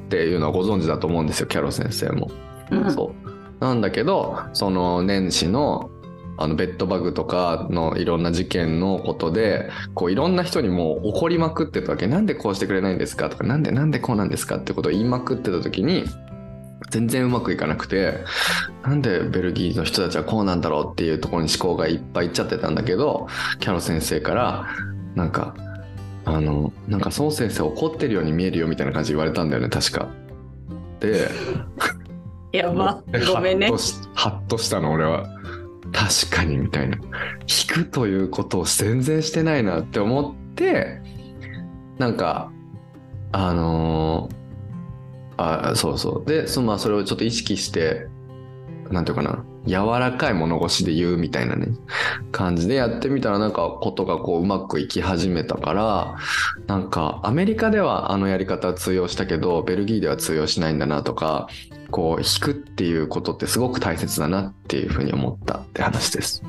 [0.07, 2.31] っていうのはご存知だと思うんですよキャロ先生も。
[2.71, 2.93] うん。
[2.93, 3.15] そ
[3.61, 3.65] う。
[3.65, 5.91] なんだけどその年始の
[6.37, 12.07] あのベッドバグとかのいろんな事件のことでこういろんな人にもう怒りまくってたわけ。
[12.07, 13.31] なんでこうしてくれないんですか？
[13.31, 14.57] とかなんでなんでこうなんですか？
[14.57, 16.05] ってことを言いまくってた時に
[16.91, 18.19] 全然うまくいかなくて
[18.83, 23.29] なんでベルギーの人たちはこうなんだろうっていうところに思考がいっぱいいっちゃってたんだけど
[23.61, 24.67] キャロ先生から
[25.15, 25.55] なんか
[26.27, 30.09] あのなんか孫先生怒ってるように見えるよみたいな感じで言われたんだよね確か。
[31.01, 31.29] て
[32.57, 33.71] やばでごめんね。
[34.15, 35.29] ハッとしたの俺は。
[35.93, 36.97] 確かにみたいな。
[36.99, 41.01] 弾くということを全然してないなって思って
[41.99, 42.51] なんか
[43.33, 44.35] あのー
[45.37, 46.29] あそうそう。
[46.29, 48.07] でそのまあそれをちょっと意識して
[48.91, 51.69] なんていうかな柔らかい物腰で言うみたいなね
[52.33, 56.17] 感じでやってみたらなんかことがこううまくいき始めたから
[56.67, 61.49] なんかアメリカではあのやり方は通用したけどベルギーでは通用しないんだなとか
[61.91, 66.43] こう弾くっていうことってすごく大切だなっていうふうに思ったって話です。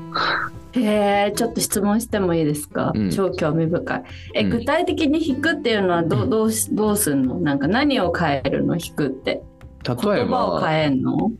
[0.72, 3.10] へえちょっと質問してもいいですか、うん。
[3.10, 4.02] 超興味深い。
[4.34, 4.50] え、うん。
[4.50, 7.36] 具体的に弾くっていうのはどうどうしどうすんの？
[7.40, 8.76] なんか何を変えるの？
[8.76, 9.42] 弾くって。
[9.84, 11.30] 例え言葉をば変えんの？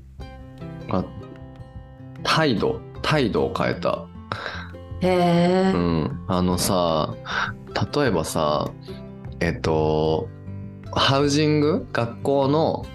[0.91, 1.05] あ
[2.23, 4.07] 態度態度を変えた。
[5.01, 7.15] へえう、ん、あのさ
[7.95, 8.71] 例えばさ
[9.41, 10.29] えっと
[10.93, 11.87] ハウジング？
[11.93, 12.87] 学校の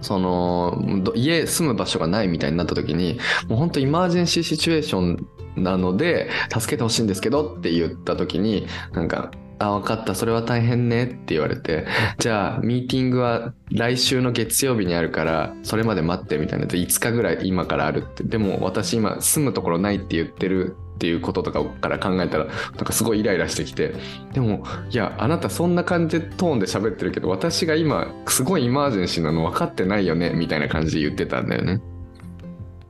[0.00, 10.14] そのど家住む場所がないみたいになった時にもう本当イマージェンシーシチュエーションなので助けてほしいんですけどって言った時になんか「あ分かった。
[10.14, 11.86] それは大変ね」って言われて
[12.18, 16.66] 「じゃあミーティングは来週の月曜日にあるからそれまで待って」みたいな。
[16.66, 18.24] で5日ぐらい今からあるって。
[18.24, 23.94] でも私今住むところないって言ってるっていうこととかから考えたらなんかすごいイライラしてきて。
[24.32, 31.82] でもいやあなたそんな感じでトーンで喋ってるけど私が今すごいイマージェンシーなの分かってないよねみたいな感じで言ってたんだよね。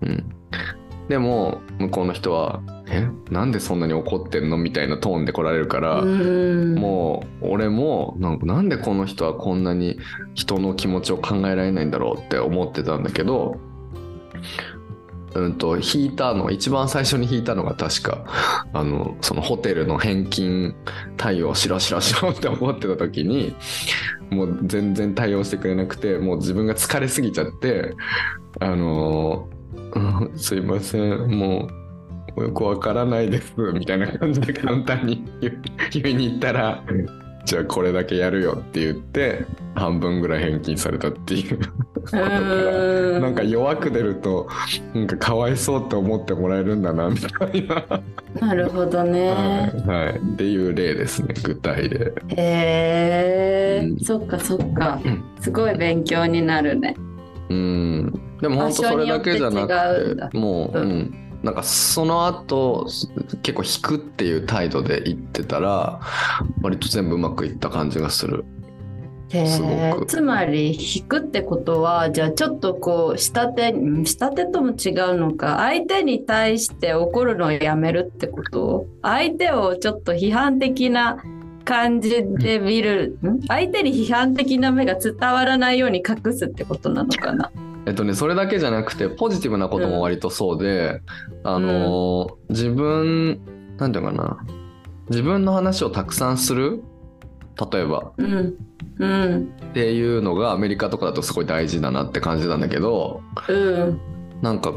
[0.02, 0.24] うん、
[1.09, 6.00] でも向こうの人は「えなんでそんなに怒ってんの?」みたいなトーンで来られるから。
[6.00, 9.98] うんもう俺もなんかなんでこの人はこんなに
[10.35, 13.57] 人の気持ちを考えられないんだろうって思ってたんだけど
[15.35, 18.24] うんと引いたの一番最初に引いたのが確か
[18.72, 20.74] あのそのホテルの返金
[21.16, 23.55] 対応しろしろしろって思ってた時に
[24.31, 27.94] もう全然対応してくれなくてもう自分が疲れすぎちゃって
[28.61, 29.48] あの
[29.94, 31.79] うんすいませんもう
[32.42, 36.83] よくわからないですみたいな感じで簡単に 言いに行ったら、
[37.44, 41.59] じゃあこれだけやるよって言って半分ぐらい返金されたっていう。
[42.12, 43.22] うん。
[43.22, 44.48] なんか弱く出ると
[44.94, 49.31] なんかかわいそうって思ってもらえるんだなみたいな、なるほどね。
[49.31, 49.88] はい。
[49.88, 52.12] はい、っていう例ですね具体で。
[52.29, 53.98] へえ、うん。
[54.00, 55.00] そっかそっか。
[55.05, 55.24] うん。
[55.40, 56.94] すごい勉強になるね。
[57.48, 58.12] うん。
[58.40, 62.87] でも本当それだけじゃなくてもう、ううんん、なんかその後
[63.42, 66.00] 結構引くっていう態度で言ってたら
[66.61, 68.44] 割と全部うまくいった感じがする。
[69.33, 69.62] へす
[70.09, 78.87] つまり引くってことはじゃあちょっとこう下手ん下手とも違うのか相手に対して怒るのをやめるってこと？
[79.03, 81.22] 相手をちょっと批判的な
[81.64, 83.40] 感じで見る、ん？
[83.46, 87.53] 相手に批判的な目が伝わらないように隠すってことなのかな？
[87.86, 91.00] えっとね、それだけじゃなくてポジティブなことも割とそうで、
[91.44, 93.40] あのー自分
[93.78, 94.38] なんていうのかな。
[95.08, 96.82] 自分の話をたくさんする
[97.72, 98.12] 例えば。
[98.16, 98.54] うん
[98.98, 104.00] うんっていうのがアメリカとかだとすごい大事だなって感じなんだけどうん
[104.42, 104.74] なんか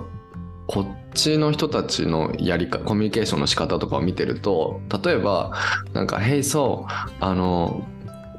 [0.68, 5.52] こっちの人たちのやりかコミュニケーションの仕方とかを見てると例えば
[5.94, 7.84] なんか「Hey そうあの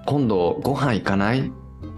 [0.07, 1.53] 今度ご飯行かない?」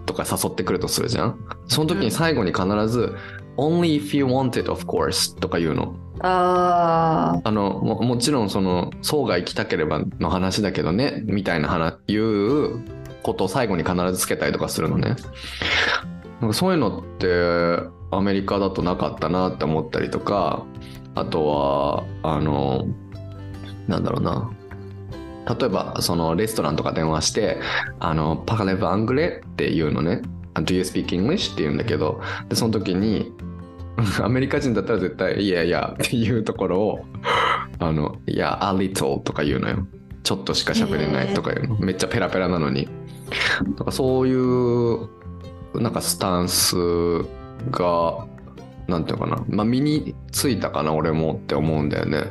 [0.07, 1.39] とか誘ってくるとするじゃん？
[1.69, 3.15] その時に最後に必ず
[3.59, 5.95] 「Only if you want it of course」とか言うの。
[6.21, 12.81] ああのももちろんその「そうが行きたければ」の話だけどねみたいな話言う
[13.23, 15.17] ことを最後に必ずつけたりとかするのね。
[16.41, 20.65] なんかそういうのってアメリカだとなかったなって思ったりとか
[21.15, 22.87] あとはあの
[23.89, 24.51] なんだろうな
[25.49, 27.61] 例えばそのレストランとか電話して
[28.01, 30.23] 「あのパカレブアングレ」って言うのね
[30.55, 32.21] 「Do you speak English?」って言うんだけど。
[32.49, 33.33] でその時に
[34.23, 37.05] アメリカ人だったら絶対「いやいや」っていうところを
[37.79, 39.87] 「あのいや a little」とか言うのよ。
[40.23, 41.77] ちょっとしか喋れないとか言うの。
[41.79, 42.89] めっちゃペラペラなのに。
[43.63, 45.09] なんかそういう
[45.81, 46.77] なんかスタンス
[47.71, 48.27] が
[48.89, 52.25] なんていうのかな、まあ、身についたかな俺もって思うんだよね。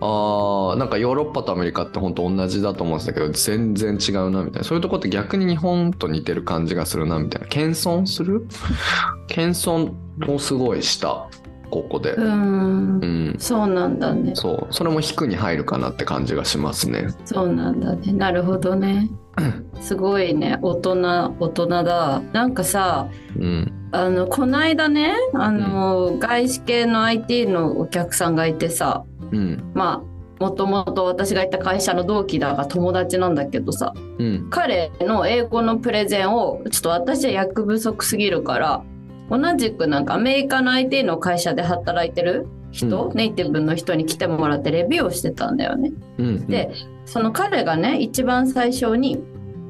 [0.00, 4.64] あーなんかヨーロッパとアメリカって本当同じだと思ってたけど全然違うなみたいな。
[4.64, 7.46] そういうとこって逆に日本と似てる感じがするなみたいな。
[7.48, 8.46] 謙遜する？
[9.28, 9.92] 謙遜
[10.30, 11.28] をすごいした
[11.70, 12.14] ここで。
[12.14, 13.00] ーうん。
[13.00, 13.36] うん。
[13.38, 14.32] そうなんだね。
[14.34, 14.66] そう。
[14.70, 17.06] それも引くに入るかなって感じがしますね。
[17.24, 18.12] そうなんだね。
[18.12, 19.08] なるほどね。
[19.80, 20.58] すごいね。
[20.60, 22.20] 大人大人だ。
[22.34, 29.70] なんかさうんあのこの間ねあの、外資系の IT のお客さんがいてさうん。
[29.74, 34.50] まあもともと私がいた会社の同期だが友達なんだけどさうん。
[34.50, 38.82] 彼の英語のプレゼンをちょっと私は役不足すぎるから
[39.30, 45.92] 同じくなんかアメリカの IT の会社で働いてる人、うネイティブの人に来てもらってレビューをしてたんだよね。
[46.18, 46.46] うん。
[46.46, 46.70] で、
[47.04, 49.22] その彼がね、一番最初に、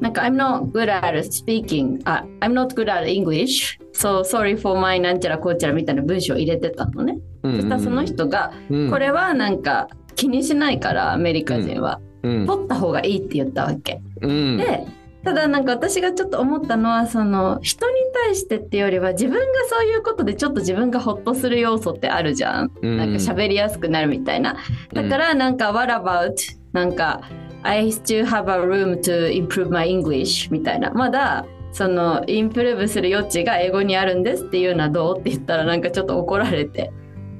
[0.02, 7.18] なんか、I'm not good at speaking, あ、I'm not good at English, so sorry for my なんちゃらこうちゃらみたいな文章を入れてたのね。
[7.44, 12.00] うんそしたらその人が、うんこれはなんか気にしないから、アメリカ人は。
[12.24, 14.02] うん取った方がいいって言ったわけ。
[14.22, 14.86] うんで、
[15.24, 22.72] ただなんか私がちょっと思ったのはその人に対してっていうよりは自分がそういうことでちょっと自分がホッとする要素ってあるじゃん。
[22.82, 24.56] うんなんか喋りやすくなるみたいな。
[24.92, 26.34] だからなんか、What about
[26.72, 27.20] なんか
[27.62, 30.90] I still have a room to improve my English みたいな。
[30.92, 36.92] まだそのインプルーブする余地が英語にあるんですっていうのはどうって言ったらなんかちょっと怒られて。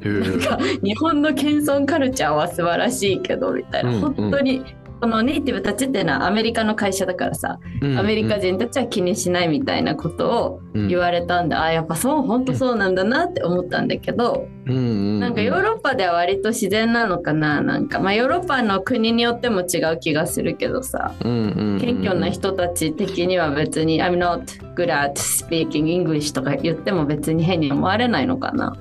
[0.05, 4.65] なんか日本の謙遜カルチャーは素晴らしいけどみたいな、うんうん本当に
[5.03, 10.89] このネイティブたちっていうのはアメリカの会社だからさ、うんアメリカ人たちは気にしないみたいなことをうん。
[10.89, 17.99] 言われたんで、あやっぱそう本当そうなんだなって思ったんだけど、うんうんなんかヨーロッパでは割と自然なのかななんか。
[17.99, 21.81] まあヨーロッパの国によっても違う気がするけどさうんうんうん。
[21.81, 24.45] 謙虚な人たち的には別に「I'm not
[24.77, 28.77] good at speaking English」とか言っても別に変に思われないのかな。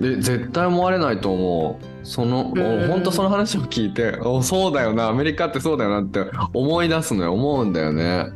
[0.00, 8.26] で絶対思われないと思うそのうん本当その話を聞いておそうだよなアメリカってそうだよなって思い出すのよ思うんだよね。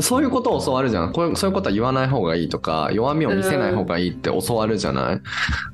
[0.00, 1.12] そういうことを教わるじゃん。
[1.12, 5.20] こういうそういうことは言わない方がいいとか弱みを見せない方がいいって教わるじゃない？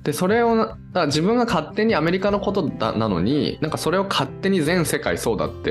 [0.03, 0.75] でそれを
[1.07, 5.71] 自分が勝手にアメリカのことだなのになんかそれを勝手に全世界そうだって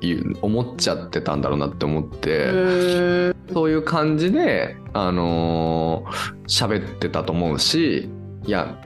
[0.00, 8.08] いう思っちゃってたんだろうなって思って、そういう感じで、あのー喋ってたと思うし、
[8.46, 8.76] いや、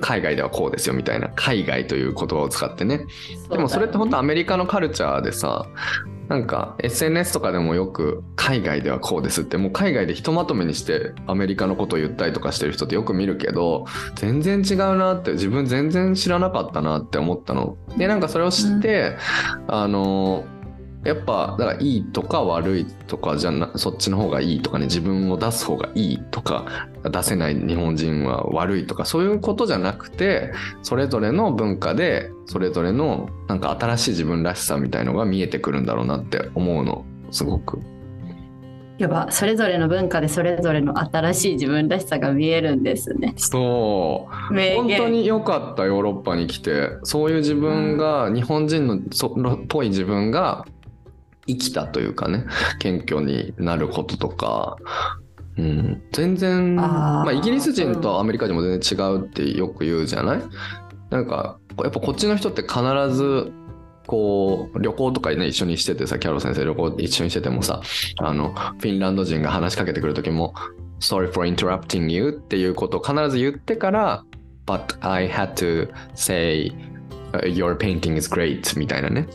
[0.00, 3.06] 海外ではこうですよみたいな、海外という言葉を使ってね。
[3.50, 5.66] でもそれって本当アメリカのカルチャーでさ、
[6.30, 13.84] なんか SNS とかでもよく海外ではこうですってもう海外でひとまとめにしてアメリカのことを言ったりとかしてる人ってよく見るけど
[14.14, 17.76] 全然違うなって自分全然知らなかったなって思ったの。
[17.98, 19.16] でなんかそれを知って、
[19.66, 20.44] あの
[21.04, 37.80] やっぱだからいいとか悪いとかじゃなそっちの方がいいとかね自分を出す方がいいとか出せない日本人は悪いとかそういうことじゃなくてそれぞれの文化でそれぞれのなんか新しい自分らしさみたいのが見えてくるんだろうなって思うのすごく。
[38.98, 43.32] やっぱそれぞれの文化でそれぞれの新しい自分らしさが見えるんですね。
[43.38, 50.66] そう本当に良かったヨーロッパに来てそういう自分が、日本人のそっぽい自分が
[51.56, 52.44] 生きたというかね
[52.78, 54.76] 謙虚になることとか、
[55.56, 60.42] うん、全然まあ、イギリス人とアメリカ人も全然違うってよく言うじゃない？
[61.10, 62.80] なんかやっぱこっちの人って必
[63.12, 63.52] ず
[64.06, 67.80] こう旅行とかね一緒にしててさキャロ先生旅行一緒にしててもさ
[68.18, 70.54] あのフィンランド人が話しかけてくる時も
[71.00, 74.24] 「Sorry for interrupting you」っていうことを必ず言ってから
[74.66, 76.72] 「But I had to say
[77.44, 79.26] your painting is great」みたいなね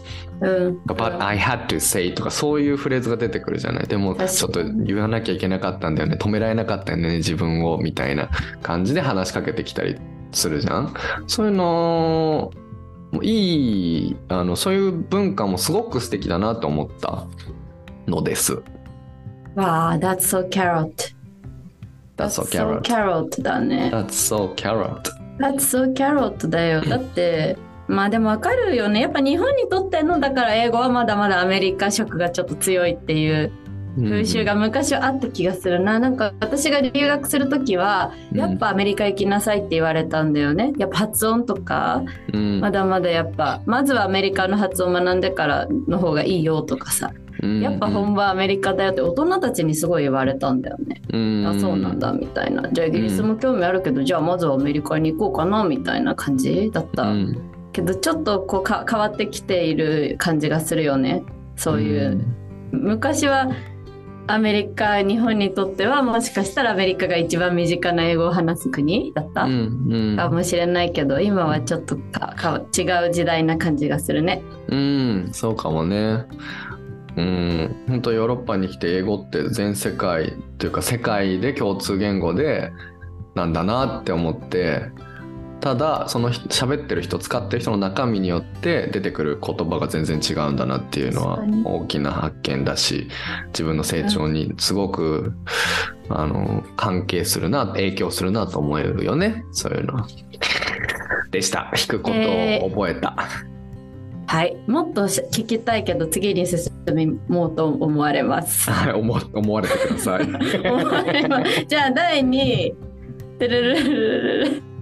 [0.41, 0.81] うん。
[0.85, 8.29] But I had to say とかそういうフレーズが出てくるじゃないでもちょっと言わなきゃいけなかったんだよね止められなかったよね自分をみたいな
[8.61, 9.97] 感じで話しかけてきたり
[10.31, 10.93] するじゃん
[11.27, 12.51] そういうの
[13.11, 17.25] もいいあのそういう文化もすごく素敵だなと思った
[18.07, 18.61] のです
[19.55, 21.15] わあ、That's so carrot.
[22.17, 23.89] That's so carrot carrot だね。
[23.91, 26.81] That's so carrot That's so carrot だよ。
[26.81, 29.01] だって、まあでもわかるよね。
[29.01, 33.51] やっぱ日本にとっての、だから英語はまだまだアメリカ色がちょっと強いっていう
[33.97, 35.99] 風習が昔はあった気がするな。
[35.99, 40.73] なんか私が留学するときは、やっぱアメリカ行きなさいって言われたんだよね。
[40.77, 47.11] やっぱ発音とか、うんまだまだやっぱ、まずはアメリカの発音を学んでからの方がいいよとかさ。
[47.43, 51.01] うんやっぱ本場アメリカだよって大人たちにすごい言われたんだよね。
[51.13, 52.67] うんあそうなんだみたいな。
[52.71, 57.13] じゃあイギリスも興味あるけど、じゃあまずはアメリカに行こうかなみたいな感じだった。
[57.79, 61.23] うんけどちょっとこうか変わってきている感じがするよね。
[61.57, 62.25] そういう。
[62.71, 63.49] 昔は
[64.27, 74.41] アメリカ日本にとってはもしかしたらアメリカが一番身近な英語を話す国だった、うんうんかもしれないけど今はちょっとかか違う時代な感じがするね。
[74.69, 76.25] うん、そうかもね。
[77.17, 82.71] うん、本当ヨーロッパに来て英語って全世界というか世界で共通言語で
[83.35, 84.91] なんだなって思って
[85.61, 93.09] ただその人喋ってる人使ってる人の中身によって出てくる言葉が全然違うんだなっていうのは大きな発見だし
[93.47, 95.33] 自分の成長にすごく、
[96.09, 100.07] あの関係するな影響するなと思えるよねそういうのは。
[101.31, 101.71] でした。
[101.75, 103.15] 引くことを覚えた。
[104.27, 106.71] はい、もっとし聞きたいけど次に進
[107.27, 108.69] もうと思われます。
[108.69, 110.25] はい思思われてください
[111.67, 112.75] じゃあ第2位。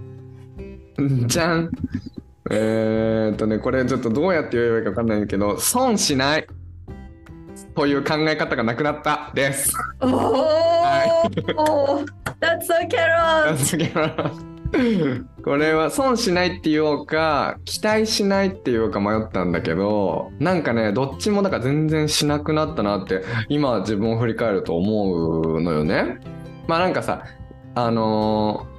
[1.26, 1.70] じゃん
[2.50, 6.46] えー、っとねこれちょっとどうやって言えばいいか分かんないんだけど損しない
[7.74, 9.72] という考え方がなくなったです。
[10.00, 10.10] おお、
[12.40, 14.44] That's so carrot!
[15.44, 26.18] これは損しないって言おうか期待しないって言おうか迷ったんだけどなんかねどっちもだから全然しなくなったなって今自分を振り返ると思うのよね。
[26.66, 27.24] まあなんかさ
[27.74, 28.73] あのー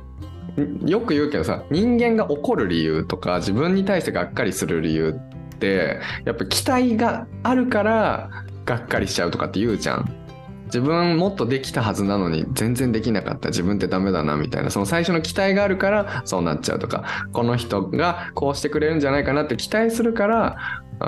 [0.85, 5.19] よく言うけどさ人間が怒る理由とか自分に対してがっかりする理由
[5.55, 8.29] ってやっぱ期待があるから
[8.65, 10.25] がっかりしちゃうとかって言うじゃん。
[10.65, 20.57] 自分もっとできたはずなのに全然できなかった自分ってダメだなみたいなその最初の期待があるからそうなっちゃうとかこの人がこうしてくれるんじゃないかなって期待するから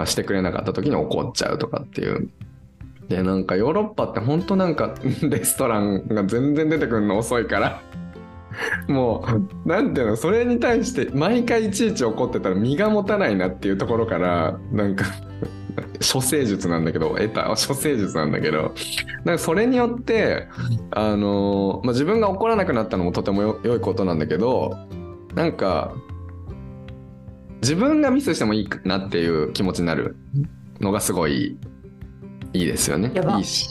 [0.06, 2.30] してくれなかった時に怒っちゃうとかっていう。
[3.10, 4.94] でなんかヨーロッパって本当なんか
[5.24, 7.82] レストランが全然出てくるの遅いから
[8.88, 9.26] も
[9.66, 15.06] うなんていうのそれに対して毎回いちいち怒ってたら身が持たないなっていうところからなんか
[16.14, 18.74] 処世術なんだけど得た処世術なんだけど
[19.24, 20.48] なんかそれによって
[20.92, 24.76] あの、まあ、自分が怒らなくなったのもとてもよ良いことなんだけど
[25.36, 25.94] なんか
[27.62, 30.16] 自分がミスしてもいいなっていう気持ちになる
[30.80, 31.58] のがすごい
[32.54, 33.12] いいですよね。
[33.14, 33.38] やば。
[33.38, 33.70] いいし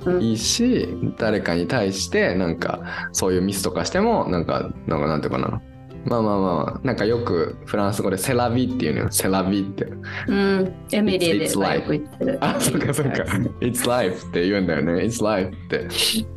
[0.00, 0.16] That's so carrot.
[0.16, 0.22] うん。
[0.22, 0.88] いいし
[1.18, 5.60] 誰かに対してなんかそういうミスとかしてもなんかなんかなんていうかな。
[6.06, 9.08] まあまあまあなんかよくフランス語でセラビっていうのよ。
[9.10, 9.84] セラビって。
[10.28, 12.38] うん、エミリー It's ではよく言ってる。
[12.40, 13.24] あそっかそっか。
[13.60, 14.92] It's life って言うんだよね。
[15.04, 15.88] It's life って。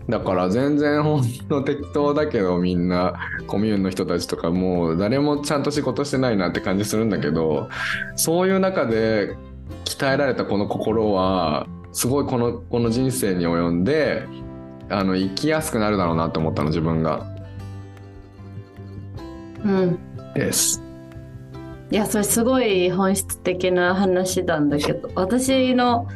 [0.10, 3.14] だから全然ほんと適当だけどみんな
[3.48, 7.70] コミューンの人たちとかもう誰もちゃんと仕事してないなって感じするんだけど
[8.18, 9.38] そういう中で
[9.86, 14.28] 鍛えられたこの心はすごいこのこの人生に及んで
[14.90, 17.34] あの生きやすくなるだろうなと思ったの自分が
[19.64, 20.00] うん。
[20.34, 20.82] です。
[21.92, 26.08] いや、それすごい本質的な話なんだけど、私の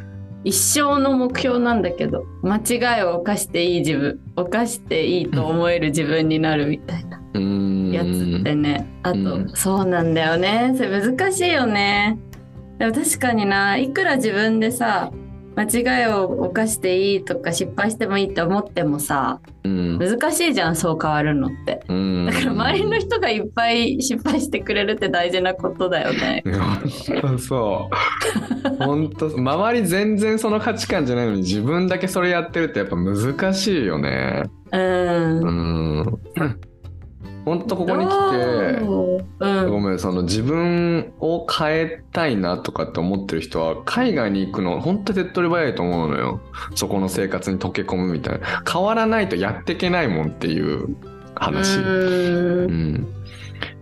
[0.44, 7.20] 一生の目標なんだけど、間違いを犯していい自分、犯していいと思える自分になるみたいな
[7.92, 8.86] やつってね。
[9.02, 10.74] あと、うんそうなんだよね。
[10.76, 12.18] それ難しいよね。
[12.78, 15.10] でも確かにな、いくら自分でさ、
[15.58, 21.80] 間違いを犯していいとか失敗してもいいって思ってもさ、うん難しいじゃん、そう変わるのって。
[21.88, 26.44] うんだから周りの人がいっぱい失敗してくれるって大事なことだよね。
[27.38, 35.40] そう本当周り全然その価値観じゃないのに自分だけそれやってるってやっぱ難しいよねうん。
[35.40, 36.60] うん
[37.48, 38.36] 本当ここに来て
[39.40, 39.70] うん。
[39.70, 46.40] ごめんその自分を変えたいなとかって思ってる人は海外に行くの本当手っ取り早いと思うのよ。
[46.74, 48.62] そこの生活に溶け込むみたいな。
[48.70, 50.96] 変わらないとやっていけないもんっていう
[51.34, 51.78] 話。
[51.78, 51.82] う
[52.70, 53.08] ん。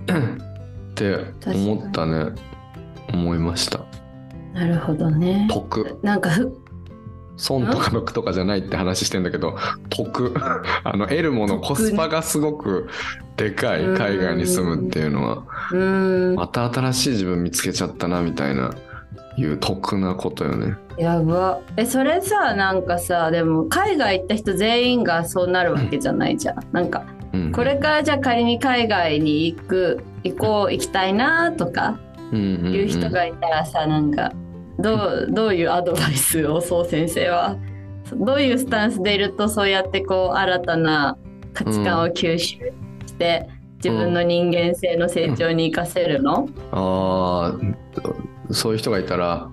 [0.08, 0.38] うん。
[0.92, 2.32] って思ったね。
[3.12, 3.80] 思いました。
[4.54, 5.46] なるほどね。
[5.50, 5.98] 得。
[6.02, 6.56] なんかふ
[7.36, 9.56] 損とか得とかじゃないって話してんだけど
[9.90, 10.34] 得。
[10.84, 12.88] あの得るものコスパがすごく
[13.36, 13.96] でかいうん。
[13.96, 15.42] 海外に住むっていうのは。
[15.72, 16.34] うん。
[16.36, 18.74] また新しい自分見つけちゃったなみたいな
[19.36, 20.74] いう得なことよね。
[20.96, 21.60] やば。
[21.76, 26.56] えそれさなんかさでも海外行った人全員がそうなるわけじゃないじゃん。
[26.72, 27.52] なんかうん。
[27.52, 31.98] これからじゃあ仮に海外に行く行こう行きたいなとか
[32.32, 34.32] いう人がいたらさなんか
[34.78, 37.56] どうどういうアドバイスをそう先生は？
[38.12, 41.18] どういうスタンスでいるとそうやってこう新たな
[41.52, 42.72] 価値観を吸収
[43.16, 49.48] して自分の人間性の成長に生かせるの、ああそういう人がいたら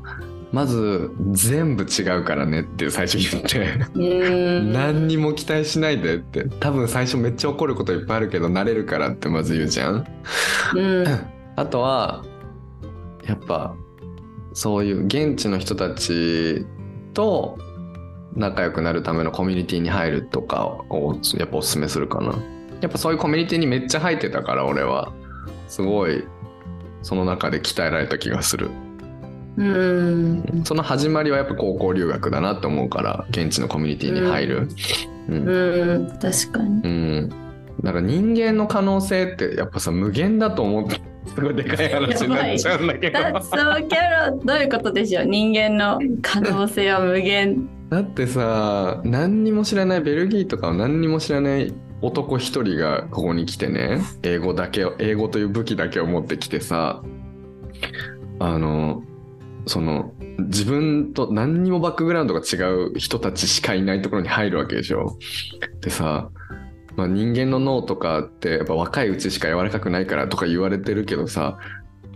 [0.52, 3.80] まず全部違うからねって最初言って。
[3.98, 6.46] 何にも期待しないでって。
[6.60, 10.06] 多分最初めっちゃ怒ることいっぱいあるけど慣れるからってまず言うじゃん。
[10.76, 11.06] うん。
[11.56, 12.24] あとは
[13.28, 13.76] やっぱ
[14.54, 16.66] そういう現地の人たち
[17.14, 17.58] と
[18.36, 22.36] 仲良くなるためのコミュニティに入るとかをやっぱおすすめするかな
[22.84, 25.14] やっぱそういうコミュニティにめっちゃ入ってたから俺は。
[25.70, 26.24] すごい
[27.02, 28.70] その中で鍛えられた気がする。
[29.58, 30.64] うん。
[30.66, 34.68] その始まりはやっぱ高校留学だなって思うから現地のコミュニティに入る。
[35.30, 35.48] うん。
[35.48, 36.08] うん。
[36.20, 36.82] 確かに。
[36.84, 37.30] うん。
[37.82, 41.02] だから人間の可能性ってやっぱさ無限だと思って
[41.34, 43.20] すごいでかい話になっちゃうんだけど。
[43.20, 45.26] どういうことでしょう？
[45.26, 47.70] 人間の可能性は無限。
[47.90, 51.74] だってさ何にも知らないベルギーとかを何にも知らない
[52.04, 57.02] 男一人がここに来てね英語だけを英語という武器だけを持ってきてさ
[58.40, 59.04] あの
[59.66, 65.18] その自分と何にもバックグラウンドが違う人たちしかいないところに入るわけでしょ。
[65.80, 66.30] でさ、
[66.98, 71.58] まあ、人間の脳とかってやっぱ若いうちしか柔らかくないからとか言われてるけどさ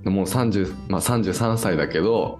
[0.03, 2.39] もう30、まあ、33歳だけど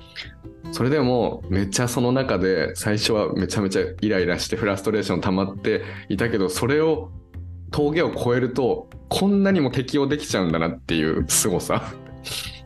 [0.72, 7.12] それでもめっちゃその中で最初はめちゃめちゃイライラしてフラストレーション溜まっていたけどそれを
[7.72, 11.94] 峠を越えるとこんなにも適応できちゃうんだなっていう凄さ。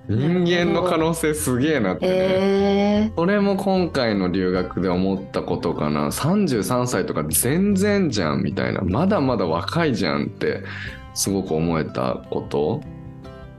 [0.09, 6.07] 人間の可能性すげえなってね、えそれも今回の留学で思ったことかな。
[6.07, 8.81] 33歳とか全然じゃんみたいな。
[8.81, 10.63] まだまだ若いじゃんって
[11.13, 12.81] すごく思えたこと。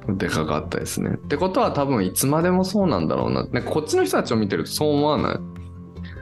[0.09, 1.13] でかかったですね。
[1.13, 3.45] ってことは多分いつまでもそうなんだろうな。
[3.47, 5.39] なんかこっちの人たちを見てるとそう思わない？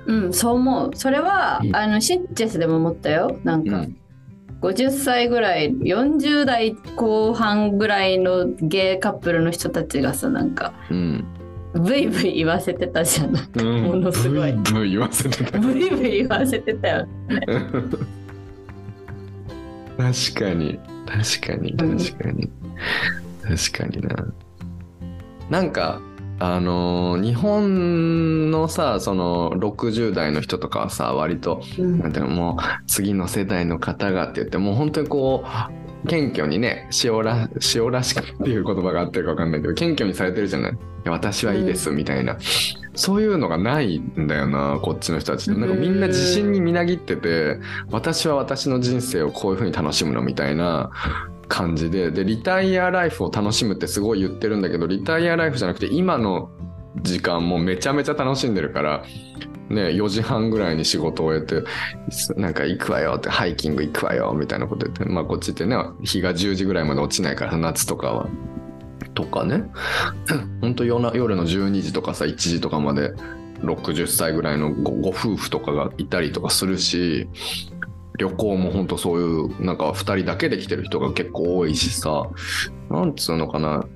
[0.07, 0.91] うんそう思う。
[0.95, 1.75] それは、うん。
[1.75, 3.39] あのシッチェスでも思ったよ。
[3.43, 3.97] なんか、うん。
[4.61, 11.25] 50歳ぐらい40代後半ぐらいのゲイカップルの人たちがさなんかうん。
[11.73, 15.59] ブイブイ言わせてたじゃんなんかうんものすごいブイブイ言わせてた。
[15.59, 17.07] ブイブイ言わせてたよ
[19.97, 20.79] 確かに。
[21.07, 21.73] 確かに。
[21.73, 22.51] うん確かに。
[23.43, 24.27] 確かにな。
[25.51, 26.01] なんか、
[26.43, 31.99] あのー日本のさ、その60代の人とかはさ、割と、うん。
[31.99, 35.45] なんていうのもう次の世代の方がって言ってもう本当にこ
[36.05, 40.79] う謙虚にね塩ら塩らしくっていう言葉があってるか分かんないけど謙虚にされてるじゃない。
[41.05, 42.37] 私はいいですみたいな、
[42.95, 45.61] そういうのがないんだよなこっちの人たちって。
[45.61, 47.59] なんかみんな自信にみなぎってて
[47.91, 50.91] 私は私の人生をこういう風に楽しむのみたいな
[51.51, 56.51] 感じででリタイアライフを楽しむってすごい言ってるんだけどリタイアライフじゃなくて今の
[57.03, 59.05] 時間もめちゃめちゃ楽しんでるから
[59.71, 61.63] ね、4時半ぐらいに仕事を終えて、
[62.37, 68.29] なんか行くわよって、ハイキング行くわよみたいなこと言って、まあこっちってね、日が10時ぐらいまで落ちないから、夏とかは。
[69.15, 69.63] とかね、
[70.61, 73.13] ほんと夜の12時とかさ、1時とかまで
[73.63, 77.29] 60歳ぐらいのご夫婦とかがいたりとかするし、
[78.21, 82.29] 旅行もほんとそういう、なんか2人だけで来てる人が結構多いしさ、
[82.91, 83.87] なんつうのかな、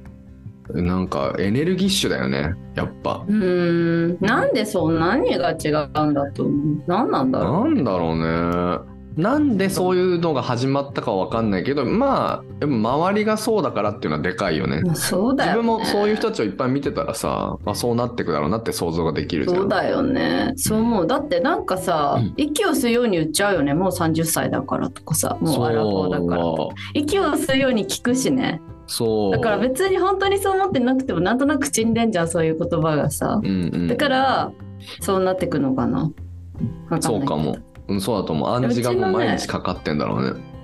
[0.70, 3.22] なんかエネルギッシュだよね、やっぱ。
[3.28, 4.18] うーん。
[4.24, 6.82] なんでそう何が違うんだと思う？
[6.86, 8.93] 何なんだろなんだろうね。
[9.16, 14.78] なんでそういうのが始まったかは分かんないけど、まあ、周りがそうだからっていうのはでかいよね。
[14.78, 14.86] う。
[14.86, 19.56] まあそうだよ、ね、自分もそういう人たちをいっぱい見てたらさ、まあ、そうなってくだろうなって想像ができるじゃん。
[19.60, 20.52] そうだよね。
[20.56, 21.06] そう思う。
[21.06, 22.34] だってなんかさ、うん。
[22.36, 23.72] 息を吸うように言っちゃうよね。
[23.74, 26.74] もう30歳だからとかさもうアラフォーだからとか。
[26.94, 28.60] 息を吸うように聞くしね。
[28.86, 29.32] そう。
[29.32, 33.40] だから別に本当にそう思ってなくてもなんとなく口に出んじゃんそういう言葉がさ。
[33.40, 34.52] うんうん、だから
[35.00, 36.10] そうなってくのかな。
[37.00, 37.56] そうかも。
[37.88, 38.48] うん、そうだと思う。
[38.48, 40.54] 暗示がもう毎日かかってんだろうね。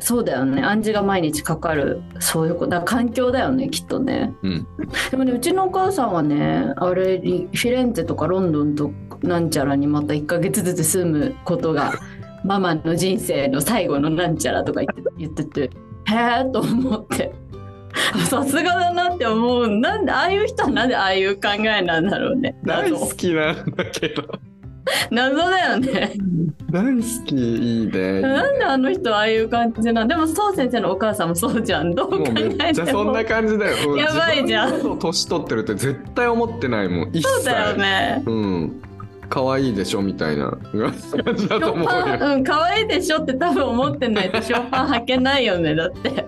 [0.00, 4.66] そうだよね暗示が毎日かかるそういうことだ環境だよねきっとねうん。
[5.10, 8.92] でもねうちのお母さんはねあれリフィレンツェとかロンドンと
[9.22, 11.94] なんちゃらにまた1ヶ月ずつ住むことが
[12.44, 15.68] ママの人生の最後のなんちゃらとか言って言っててへ
[16.42, 17.34] えと思って
[18.30, 24.22] さすがだなって思うなんでああいう人はなんでああいう考えなんだろうね大謎好きなんだけど。
[25.10, 26.12] 謎だよね
[26.70, 28.20] 大好き、いいね。
[28.20, 33.92] なんであの人はああいう感じなんでもそう先生のお母さんもそうじゃんどう考えてもそんな感じだよ。
[33.92, 37.12] うんやばいじゃん年取ってるって絶対思ってないもん。
[37.20, 38.82] そうだよねうん。
[39.30, 42.34] 可愛いでしょみたいな感じだと思うよ。
[42.34, 46.26] うん、可愛いでしょって多分思ってないとショーパン履けないよね、だって。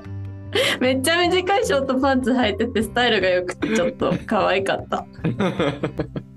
[0.81, 5.07] めっちゃ短いショートパンツ履いててスタイルが良くてちょっと可愛かった。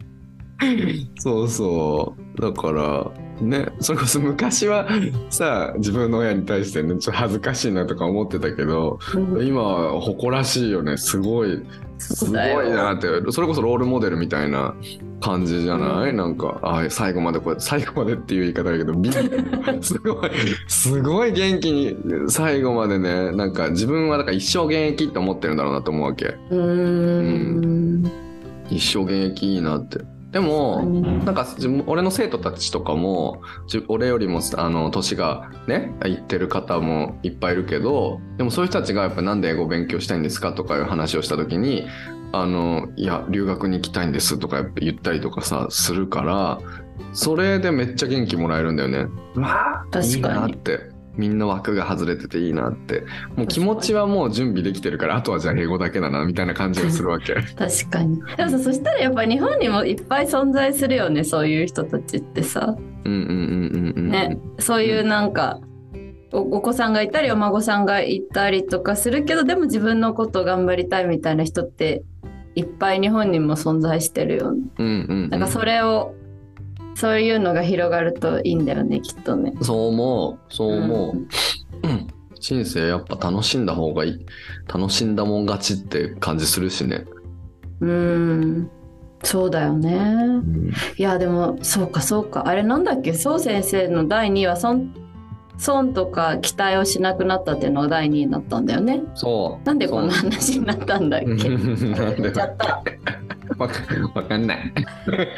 [1.19, 2.41] そうそう。
[2.41, 4.87] だから、ね、それこそ昔は
[5.29, 8.99] さ、自分の親に対してね、ちょっと恥ずかしいなとか思ってたけど、
[9.41, 10.97] 今は誇らしいよね。
[10.97, 11.61] すごい、
[11.97, 13.07] すごいなって。
[13.31, 14.75] それこそロールモデルみたいな
[15.19, 18.93] 感じじゃない、なんか、あ最後までこう最後までっていう言い方だけど、
[19.81, 20.31] すごい、
[20.67, 21.97] すごい元気に
[22.29, 26.25] 最後までね、なんか自分はだから一生現役って思ってるんだろうなと思うわけ。
[26.25, 28.11] うーん。
[28.69, 30.12] 一生現役いいなって。
[30.33, 30.83] でも、
[31.25, 31.45] なんか
[31.85, 41.87] 俺の生徒たちとかもじ俺よりもあの年がね行ってる方もいっぱいいるけどでもそういう人たちがやっぱなんで英語を勉強したいんですかとかいう話をした時に
[42.31, 46.59] あのいや留学に行きたいんですとかやっぱ言ったりとかさするから
[47.13, 49.05] それでめっちゃ元気もらえるんだよね。
[49.35, 50.33] わ確かに。
[50.33, 53.03] なってみんな枠が外れてていいなって
[53.35, 57.33] もう気持ちはもう準備できてるからあとはじゃあ英語だけだなみたいな感じがするわけ。
[57.33, 58.21] 確かに。
[58.35, 62.75] でもさ、そしたらやっぱ日本にもいっぱい存在するよね、そういう人たちってさ。
[63.05, 64.09] うんうんうんうんうん。
[64.09, 65.59] ね、そういうなんか、
[66.31, 72.01] おお子さんがいたりお孫さんがいたりとかするけどでも自分のこと頑張りたいみたいな人って
[72.55, 74.63] いっぱい日本にも存在してるよね。
[74.79, 74.93] うんうん、
[75.25, 75.29] うん。
[75.29, 76.15] なんかそれを、
[76.95, 79.53] そういうのが広がるといいんだよね、きっとね。
[79.61, 81.15] そう思う、そう思う。
[81.15, 81.19] ん
[81.89, 82.07] うん
[82.39, 84.25] 人生やっぱ楽しんだ方がいい。
[84.67, 87.05] 楽しんだもん勝ちって感じするしね。
[87.79, 88.69] うん。
[89.23, 89.93] そうだよね。
[89.95, 93.13] うん、いやでもそうかそうかあれなんだっけ？
[93.13, 94.93] 宋先生の第2位は損
[95.63, 99.01] 損とか期待をしなくなったっていうのが第2位になったんだよね。
[99.15, 99.65] そう。
[99.65, 101.27] なんでこんな話になったんだっけ？
[101.27, 102.83] なんでちゃった。
[103.57, 103.67] わ
[104.23, 104.73] かんない。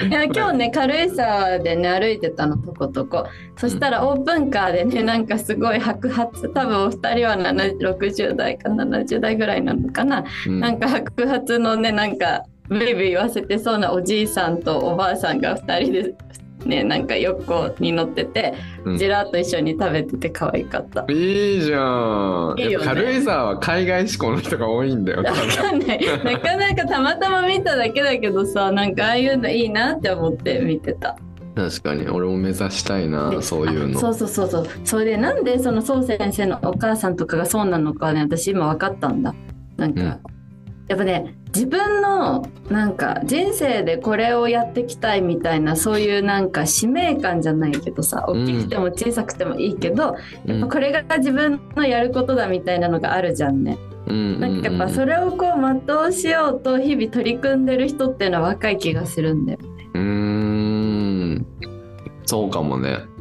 [0.07, 0.11] い。
[0.11, 3.27] や今日ね軽井沢でね歩いてたのとことこ。
[3.57, 6.53] そしたらオープンカーでねなんかすごい白髪。
[6.53, 10.59] 多分お二人は7 60代か70代ぐらいなのかな、うん。
[10.59, 16.15] なんか白髪のねなんかブイブイ言わせてそうなおじいさんとおばあさんが2人で
[16.65, 18.53] ねなんか横に乗ってて、
[18.83, 21.05] うんジェラート一緒に食べてて可愛かった。
[21.09, 22.55] いいじゃん。
[22.57, 25.23] いいよね軽井沢は海外志向の人が多いんだよ。
[25.23, 31.17] わかんないなかなかたまたま見ただけだけどさなんかああいうのいいなって思って見てた。
[31.55, 33.97] 確かに俺も目指したいなでそういうの。
[33.97, 39.33] あそうそうそうそうそれでなんでその宋先生のお母さんとかがそうなのかね私今分かったんだ
[39.77, 40.19] なんか、うん
[40.87, 50.15] やっぱね自分のなんか人生でこれをやっていきたいみたいなそういうなんか使命感じゃないけどさ大きくても小さくてもいいけど、
[50.45, 53.77] うんやっぱこれが自分のやることだみたいなのがあるじゃんね。
[54.05, 59.59] うんなんかやっぱそれをこう全うしようと日々取り組んでる人っていうのは若い気がするんだよ。
[59.95, 61.45] うーん
[62.25, 62.99] そうかもね。
[63.09, 63.15] うん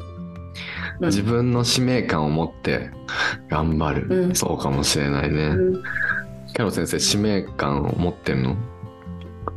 [1.00, 2.90] 自分の使命感を持って
[3.48, 5.46] 頑張る、うんそうかもしれないね。
[5.46, 5.82] うん
[6.54, 8.56] キャロ先生使命感を持ってんの？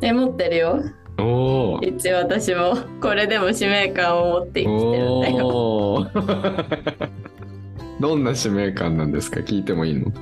[0.02, 0.82] え持ってるよ。
[1.18, 6.10] おお一応私もこれでも使命感を持って生きてるんだよ。
[8.00, 9.40] どんな使命感なんですか？
[9.40, 10.12] 聞いてもいいの？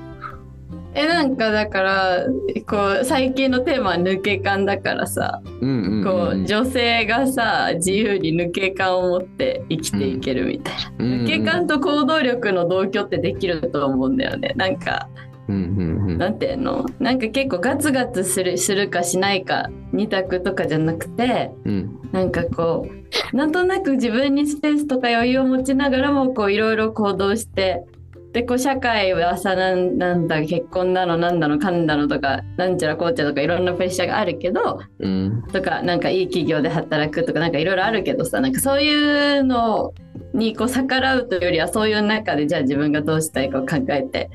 [0.95, 2.27] えなんかだから
[2.67, 11.25] こう最近のテーマは抜け感だからさ、うんうんうんこう女性がさ自由に抜け感を持って生きていけるみたいな、うんうん。
[11.25, 14.53] 抜け感と行動力の同居ってできると思うんだよね。
[14.57, 15.09] なんか
[15.49, 16.87] なんていうの？
[16.99, 22.01] なんか結構ガツガツするするかしないか二択とかじゃなくてうん。
[22.13, 22.87] なんかこ
[23.33, 27.85] うなんとなく自分にスペースとか余裕を持ちながらもこういろいろ行動して
[28.33, 35.43] でこう社会はさなんなんだ結婚だのなんだのかんだのとかなんちゃらこうちゃらとかいろんなプレッシャーがあるけどうん。
[35.53, 39.95] とかなんかいい企業で働くとかなんかいろいろあるけどさなんかそういうの
[40.35, 44.31] にこう逆らうというよりはそういう中でじゃあ自分がどうしたいかを考えて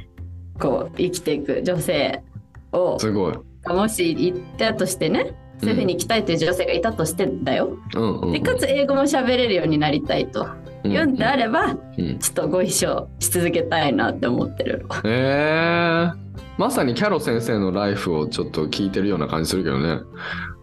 [0.61, 2.21] こう生きていく女性
[2.71, 3.37] をすごい。
[3.67, 7.77] もしいたとしてねそういうふうに生きたいという女性がいたとしてだよ。
[7.95, 10.47] うんうんうんでかつ英語も喋れるようになりたいと
[10.83, 15.09] 言うんであれば、うんちょっとご一緒し続けたいなって思ってるの。
[15.09, 19.99] えー、まさにキャロ先生のライフをちょっと聞いてるような感じするけどね。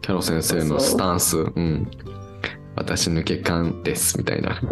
[0.03, 1.39] キャロ先生のスタンス。
[1.39, 1.89] うん。
[2.79, 4.61] 私抜け感ですみたいな。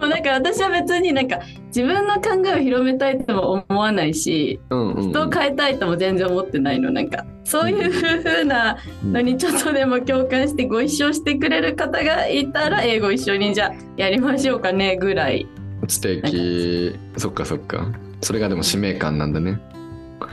[0.00, 5.10] だから私は別になんか自分の考えを広めたいとも思わないしうんうん、うん。
[5.10, 7.92] 人を変えたいとも全然思ってないのなんかそういう
[8.22, 15.46] 風なのにちょっとでも共感してご一緒してくれる方がいたら英語一緒にじゃあやりましょうかねぐらい
[15.88, 16.94] 素敵。
[17.16, 17.92] そっかそっか。
[18.20, 19.60] それがでも使命感なんだね。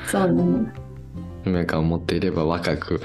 [0.08, 0.83] そうなの使
[1.46, 3.02] 命感を持っていれば若く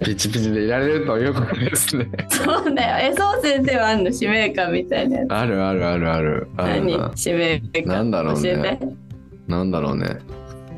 [0.00, 2.10] ピチピチでいられるということですね。
[2.30, 3.12] そうだよ。
[3.12, 5.32] えそう先生はあんの使命感みたいなやつ。
[5.32, 6.48] あるあるあるある。
[6.56, 7.16] 何？
[7.16, 7.86] 使命感。
[7.86, 8.78] なんだろうね。
[9.46, 10.18] なんだろうね。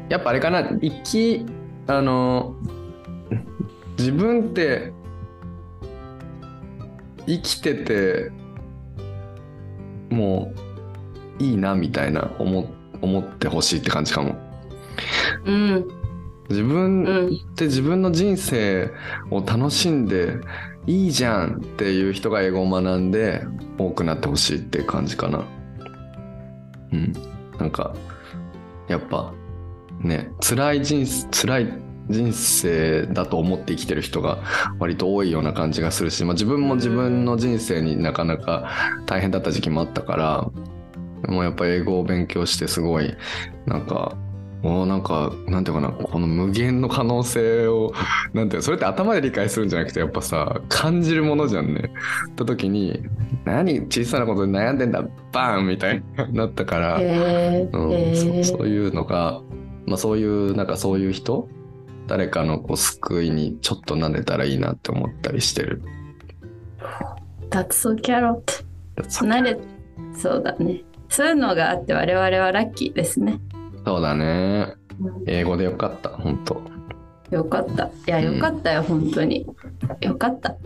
[0.08, 1.46] やっぱあれかな、生き、
[1.86, 2.54] あの、
[3.98, 4.92] 自分って、
[7.26, 8.30] 生きてて、
[10.10, 10.52] も
[11.40, 14.36] う、いいな、みたいな、思、思ってほしいって感じかも。
[15.46, 16.03] うん
[16.50, 18.90] 自分うんって自分の人生
[19.30, 20.38] を楽しんで、
[20.86, 23.46] いいじゃんっていう人が英語を学んで
[23.78, 25.44] 多くなってほしいっていう感じかな。
[26.92, 27.12] うん。
[27.58, 27.94] なんか、
[28.88, 29.32] やっぱ、
[30.00, 31.72] ね、辛い人生、辛い
[32.10, 34.38] 人生だと思って生きてる人が
[34.78, 38.68] 割と多いような感じがするし、まあ、自分も自分の人生になかなか
[39.06, 40.50] 大変だった時期もあったから、
[41.22, 43.14] でもやっぱ英語を勉強してすごい、
[43.64, 44.18] なんか、
[44.64, 47.92] おーなんか、なんていうかな、この無限の可能性を、
[48.32, 51.92] なんていうのそれって頭で理解するんじゃなくて、やっぱさ、感じるものじゃんね。
[52.30, 53.02] った時に、
[53.44, 59.42] 何小さなことで悩んでんだ、バーンみたいになったから、へうんえそそういうのが、
[59.86, 61.46] まあそういう、なんかそういう人
[62.06, 65.82] 誰かのこう救いにちょっとなれたらいいなって思ったりしてる。
[67.50, 68.64] That's so carrot.
[69.10, 70.82] そうだね。
[71.08, 73.38] そういうのがあって我々はラッキーですね
[73.84, 74.74] そうだね。
[75.26, 76.62] 英語でよかった、本当
[77.30, 77.84] よかった。
[77.84, 79.46] いや、よかったよ、本当に。
[80.00, 80.50] よかった。
[80.50, 80.56] よ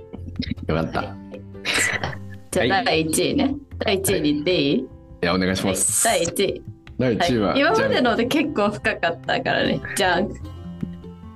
[0.74, 1.02] かった。
[1.02, 1.06] い
[2.50, 3.54] じゃあ、はい第1位ね。
[3.78, 4.86] 第1位に言っていい、
[5.22, 6.04] や、お願いしはいます。
[6.04, 6.62] 第1位。
[6.98, 9.80] 第1位は、はい、今まじゃあでので結構深かったからね。
[9.96, 10.28] じゃん。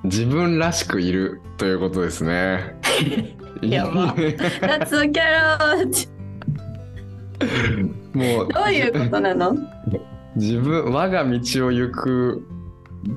[0.04, 2.76] 自分らしくいるということですね。
[3.62, 6.08] やば That's so carrot!
[8.12, 9.56] もうどういうことなの？
[10.36, 12.46] 自分我が道を行く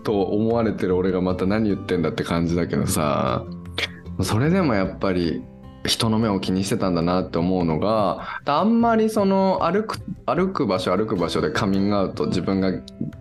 [0.03, 3.45] と思われてる俺がまた何言ってんだって感じだけどさ
[4.21, 5.43] それでもやっぱり
[5.85, 12.71] 人の目を気にしてたんだなって思うのがあんまりその歩く歩く場所歩く場所でカミングアウト自分が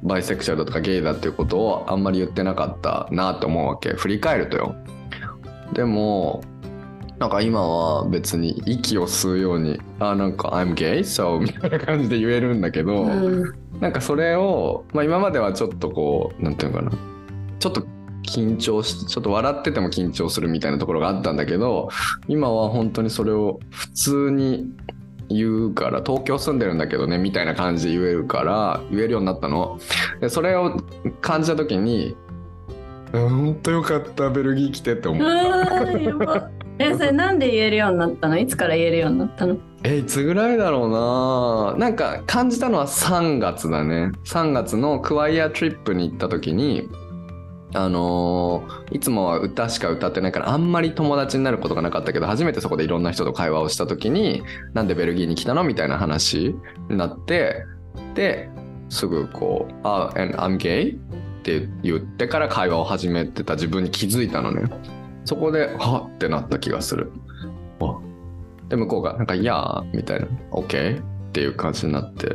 [0.03, 3.91] バイセクシャルだとかゲイだっていうことをあんまり言ってなかったなって思うわけ。
[3.91, 4.75] 振り返るとよ。
[5.75, 6.43] でも
[7.19, 13.64] なんか今は別に息を吸うようにあなんか I'm gay so みたいな感じで言えるんだけど、うん。
[13.85, 16.93] なんかそれを、まあ、今まではちょっとこうなんていうのかな。
[17.59, 17.87] ちょっと
[18.23, 21.91] 緊張しちょっと笑ってても緊張するみたいなところがあったんだけど
[22.27, 24.73] 今は本当にそれを普通に
[25.29, 29.79] 言うから東京住んでるんだけどねみたいな感じで言えるから言えるようになったの。
[30.19, 30.81] でそれを
[31.21, 32.17] 感じた時に
[33.13, 38.39] うん本当よかったベルギー来てって思うったえ、それなんで言えるようになったの？
[38.39, 39.57] いつから言えるようになったの？
[39.85, 41.79] えいつぐらいだろうな。
[41.79, 44.11] なんか感じたのは3月だね。
[44.25, 46.89] 3月のクワイアトリップに行った時に
[47.75, 54.45] あのーいつもは歌しか歌ってないからあんまり友達になることがなかったけど初めてそこでいろんな人と会話をした時に
[54.75, 56.55] なんでベルギーに来たのみたいな話
[56.89, 57.65] になって
[58.15, 58.49] で
[58.91, 60.97] すぐこう「あ、and I'm gay?」っ
[61.43, 64.71] て言ってから会話を始めてた自分に気づいたのね
[65.25, 67.13] そこではっってなった気がする。
[67.81, 67.99] あ
[68.69, 71.03] で向こうがなんか「いやー」みたいな「OK」っ
[71.33, 72.29] ていう感じになって。
[72.29, 72.31] っ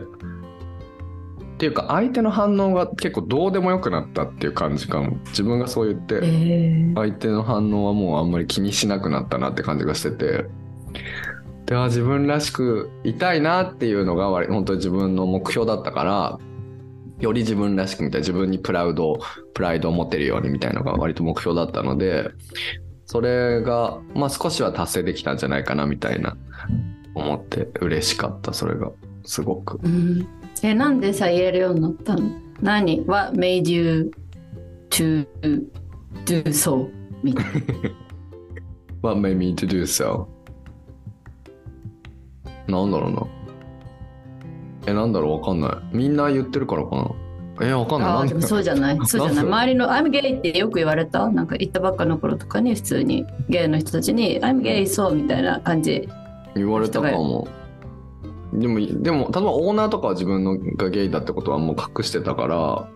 [1.60, 5.18] ていうか相手の反応が結構どうでもよくなったっていう感じかも。
[5.26, 10.46] 自分がそう言ってえ相手の反応はもうあんまり気にしなくなったなって感じがしてて。
[11.66, 16.40] では自分らしくいたいなっていうのが割本当に自分の目標だったから
[17.20, 19.20] より自分らしくみたいな自分にプラウド
[19.54, 22.30] プライドを持てるようにみたいなのが割と目標だったので
[23.06, 26.38] それがまあ少しは達成できたんじゃないかなみたいな
[27.16, 28.92] 思って嬉しかったそれが
[29.26, 30.28] すごくうん、
[30.62, 32.30] え、なんでさ、言えるようになったの？
[32.62, 34.12] 何 ?What made you
[34.90, 35.26] to
[36.26, 36.90] do so?
[37.24, 37.52] みたいな。
[39.02, 40.28] What made me to do so?
[42.68, 43.39] なんだろうな。
[44.86, 45.96] え、なんだろうわかんない。
[45.96, 47.12] みんな言ってるからかな。
[47.62, 48.10] え、わかんない。
[48.10, 48.34] ああ、で？
[48.34, 49.00] もそうじゃない。
[49.06, 49.46] そうじゃない。
[49.46, 56.08] 周りの I'm gay ってよく言われたなんか行ったばっかの頃とかに普通にゲイの人たちに I'm gay そうみたいな感じ。
[56.56, 57.48] 言われたかも。
[58.52, 62.88] でも、でも、例えばオーナーとかは自分のがゲイだってことはもう隠してたから、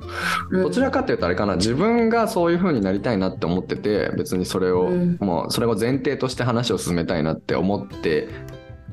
[0.50, 8.30] うんどちらかっていうとあれかな、自分がそういう風になりたいなって思ってて、別にそれを、うんもうそれを前提として話を進めたいなって思って、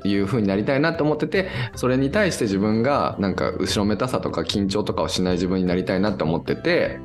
[0.04, 6.98] いう風になりたいなって思っててそれに対して自分がなんか後ろめたさとか緊張とかをしない自分になりたいなって思ってて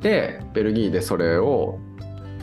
[0.00, 1.78] でベルギーでそれを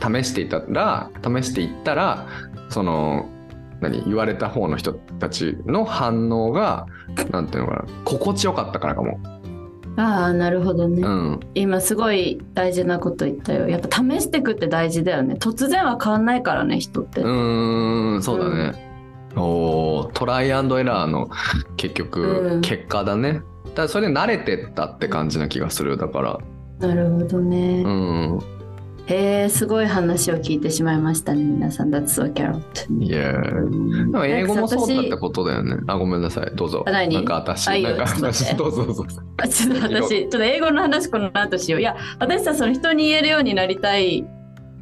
[0.00, 2.28] 試していたら試していったら
[2.68, 3.30] その
[3.80, 6.86] 何言われた方の人たちの反応が
[7.30, 9.20] なんていうのかな心地よかったからかも。
[9.96, 11.02] ああ、なるほどね。
[11.02, 13.68] うん、今すごい大事なこと言ったよ。
[13.68, 15.36] やっぱ試していくって大事だよね。
[15.38, 17.20] 突然は変わんないからね、人って。
[17.20, 18.83] うーんそうだね。
[19.36, 21.28] おートライアンドエラーの
[21.76, 23.32] 結局、うん結果だね。
[23.32, 26.38] だからそれで慣れてったって感じな気がするだから。
[26.80, 27.82] なるほどね。
[27.84, 28.38] うん。
[29.06, 31.90] へえ、すごい話を聞いてしまいましたね、皆さん。
[31.90, 32.60] That's so carrot.
[33.02, 33.38] いやで
[34.16, 35.76] も英語もそうだってことだよね。
[35.88, 36.56] あ、ごめんなさい。
[36.56, 36.84] どうぞ。
[36.86, 37.14] あ何？
[37.14, 39.04] なんか私、なんか私、どうぞどうぞ。
[39.36, 41.80] あちょっと私、ちょっと英語の話この後しよう。
[41.80, 44.24] いや、私さ、その人に言えるようになりたい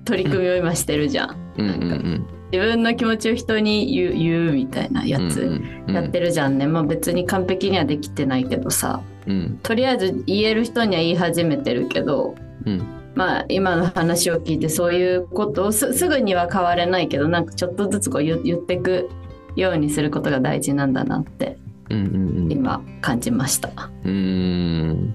[0.04, 1.36] 取り組みを今してるじゃん。
[1.58, 5.30] うんうん自分の気持ちを人に言う言うみたいなやうん。
[5.30, 6.66] つやってるじゃんね。
[6.66, 12.34] まあ別に完璧にはできてないけどさ、うんとりあえず言える人には言い始めてるけど、
[12.66, 12.82] うん
[13.14, 19.10] まあ今の話を聞いてそういうことをすすぐには変われないけどなんかちょっとずつこう言言っていく
[19.56, 21.58] ようにすることが大事なんだなって
[21.90, 22.52] うんうんうん。
[22.52, 23.68] 今感じました。
[23.68, 25.14] うーん。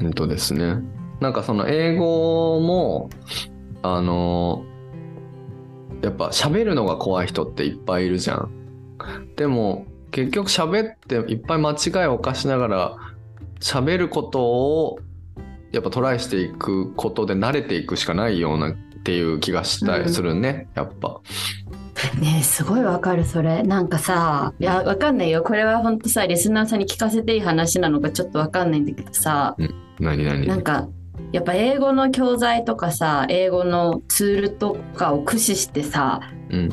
[0.00, 0.78] 本当ですね。
[1.20, 3.10] なんかその英語も、
[3.82, 4.64] あの、
[6.02, 8.50] やっぱ喋るのが怖い人っていっぱいいるじゃん。
[9.36, 12.96] でも結局喋っていっぱい間違いを犯しながら
[13.60, 14.98] 喋ることを
[15.72, 18.72] やっぱトライしていくことで慣れていくしかないようなっ
[19.04, 21.20] ていう気がしたりするね、やっぱ。
[22.18, 23.62] ねえすごいわかるそれ。
[23.62, 25.42] なんかさいやわかんないよ。
[25.42, 29.54] これはほんとさリスナーさんに聞かせていい話なのかちょっとわかんないんだけどさ。
[29.98, 30.46] 何何？
[30.46, 30.88] なんか
[31.32, 36.70] やっぱ英語の教材とかさ英語のツールとかを駆使してさうん。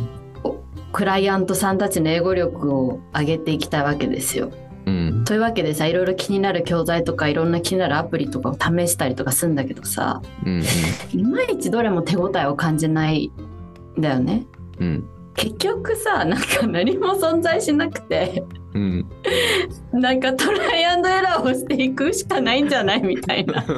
[0.94, 4.52] クライアントさんたちの英語力を上げていきたいわけですよ。
[4.86, 5.26] うん。
[5.26, 10.64] というわけでさいろいろ気になる教材とかいろんな気になるアプリとかを試したりとかするんだけどさうん。
[11.14, 13.32] いまいちどれも手応えを感じない
[13.98, 14.48] んだよね。
[14.80, 15.10] うん。
[15.38, 19.06] 結局さなんか何も存在しなくてうん。
[19.94, 23.64] なんかトライアンドエラーをしていくしかないんじゃないみたいな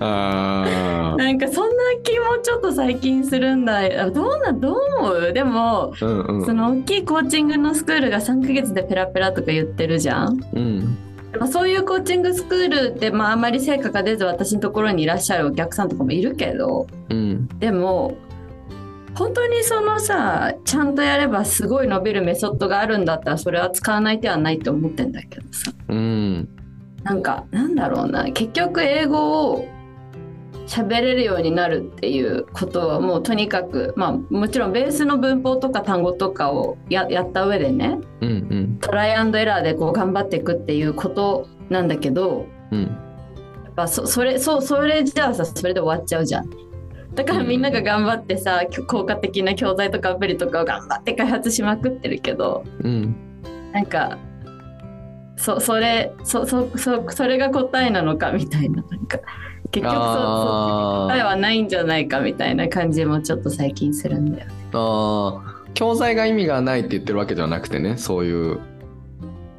[0.00, 1.16] ああ。
[1.16, 5.32] なんかそんな気もちょっと最近するんだあどうなどう思う？
[5.32, 6.46] でもうんうん。
[6.46, 10.40] その大きいコーチングのスクールが3ヶ月でペラペラとか言ってるじゃん。
[10.54, 10.96] うん。
[11.38, 17.46] まあ、そういうコーチングスクールで、まあ、あまり成果が出ず私のところにいらっしゃるお客さんとかもいるけどうん。
[17.58, 18.16] でも
[19.14, 26.48] 本当にそのさちゃんとやればすごい伸びるメソッドがあるんだったらそれは使わない手はないと思ってんだけどさうん。
[27.02, 29.68] なんかなんだろうな結局英語を
[30.66, 38.30] 喋れるようになるっていうことはもうとにかくまあもちろんベースの文法とか単語とかをややった上でねうん。
[38.30, 38.78] うん。
[38.80, 42.82] トライアンドエラーでこう頑張っていくっていうことなんだけどうん。
[42.82, 46.69] やっぱそそれそうそれじゃあさそれで終わっちゃうじゃん。
[47.14, 53.16] だからみんなが頑張ってさ効果的な教材とかアプリとかを頑張って開発しまくってるけどうん。
[53.72, 54.18] なんか
[55.36, 59.18] そそれそそそそれが答えなのかみたいななんか
[59.70, 64.54] 結局そそあー答えはないんじゃないかみたいな感じもちょっと最近するんだよね。
[64.72, 65.60] ああ。
[65.74, 68.60] 教材が意味がないって言ってるわけじゃなくてね、そういううん、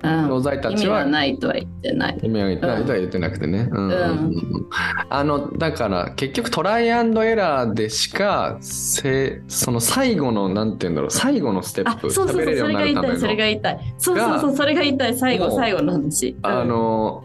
[0.02, 2.20] 教材た意味がちはないとは言ってない。
[2.24, 3.70] 意味がないとは言ってなくてね。
[3.72, 4.68] うんうんうんうん
[5.10, 13.62] あのだから結局トライアンドエラーでしかその最後のなんて言うんだろう最後のステップそうそうそうそれが言いたいそれが言い
[13.98, 16.30] そうそうそうそれが言いたい最後最後の話。
[16.30, 17.24] うんあの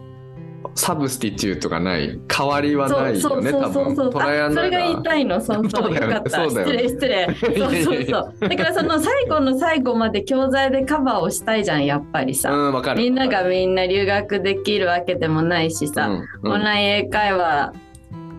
[0.77, 3.95] サブスティチュートがない代わりはないよね多分。
[4.11, 5.41] トライアンドそれが言いーたいの。
[5.41, 5.93] そうそう。
[5.93, 6.49] よかった。
[6.49, 8.33] 失礼失礼そうそうそう。
[8.47, 16.53] だからその最後の最後まで教材でカバーをしたいじゃんやっぱりさ、うんみんながみんな留学できるわけでもないしさ、うんうん。
[16.53, 17.73] オンライン英会話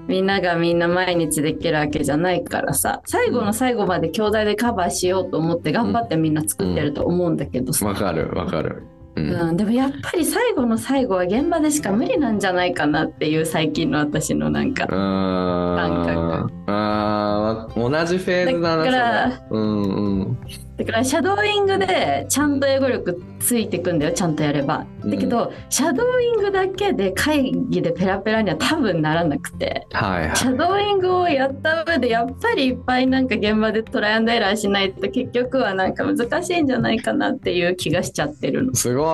[0.07, 3.01] みんながみんな毎日できるわけじゃないからさ。
[3.05, 8.85] 最後の最後まで教材でカバーしようと思って頑張ってみんな作ってると思うんだけどさ、わかるわかる
[9.19, 9.49] うん。
[9.49, 16.59] うん、でもやっぱり最後の最後は現場でしか無理なんじゃないかなっていう最近の私のなんか、あー。
[16.71, 18.91] あー同じフェーズだなだ。
[18.91, 20.39] からうんうん。
[20.77, 24.87] だからシャドーイングでちゃんと英語力ついてくんだよちゃんとやれば。
[25.05, 29.87] だけど、シャドーイングだけで会議でペラペラには多分ならなくて。
[29.93, 30.37] はいはい。
[30.37, 38.75] シャドーイングをやった上でやっぱりいっぱいなんか現場でトライアンドエラーしないと結局はなんか難しいんじゃないかなっていう気がしちゃってるの。
[38.75, 39.08] すごい。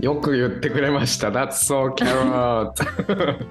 [0.00, 1.30] よく言ってくれました。
[1.30, 2.72] That's so carrot.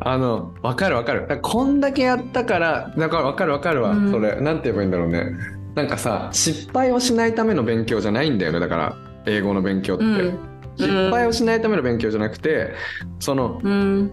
[0.00, 1.38] あの、わかるわかる。
[1.40, 3.90] こんだけやったから、だからわかるわかるわ。
[3.90, 5.32] うんそれ、なんて言えばいいんだろうね。
[5.74, 8.60] なんかさ、失敗をしないための勉強じゃないんだよね。
[8.60, 8.96] だから、
[9.26, 10.04] 英語の勉強って。
[10.04, 10.38] うん
[10.76, 12.74] 失敗をしないための勉強じゃなくて、
[13.20, 14.12] その、うん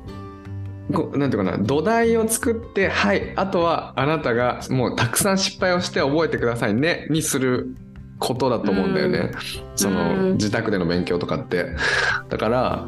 [0.93, 7.75] こなんていうかな土台を作ってはいあとはあなたがもうたくさん失敗をして覚えてくださいねにする
[8.21, 9.31] ことだと思うんだよね、
[9.75, 10.31] その、うん。
[10.33, 11.75] 自宅での勉強とかって。
[12.29, 12.87] だから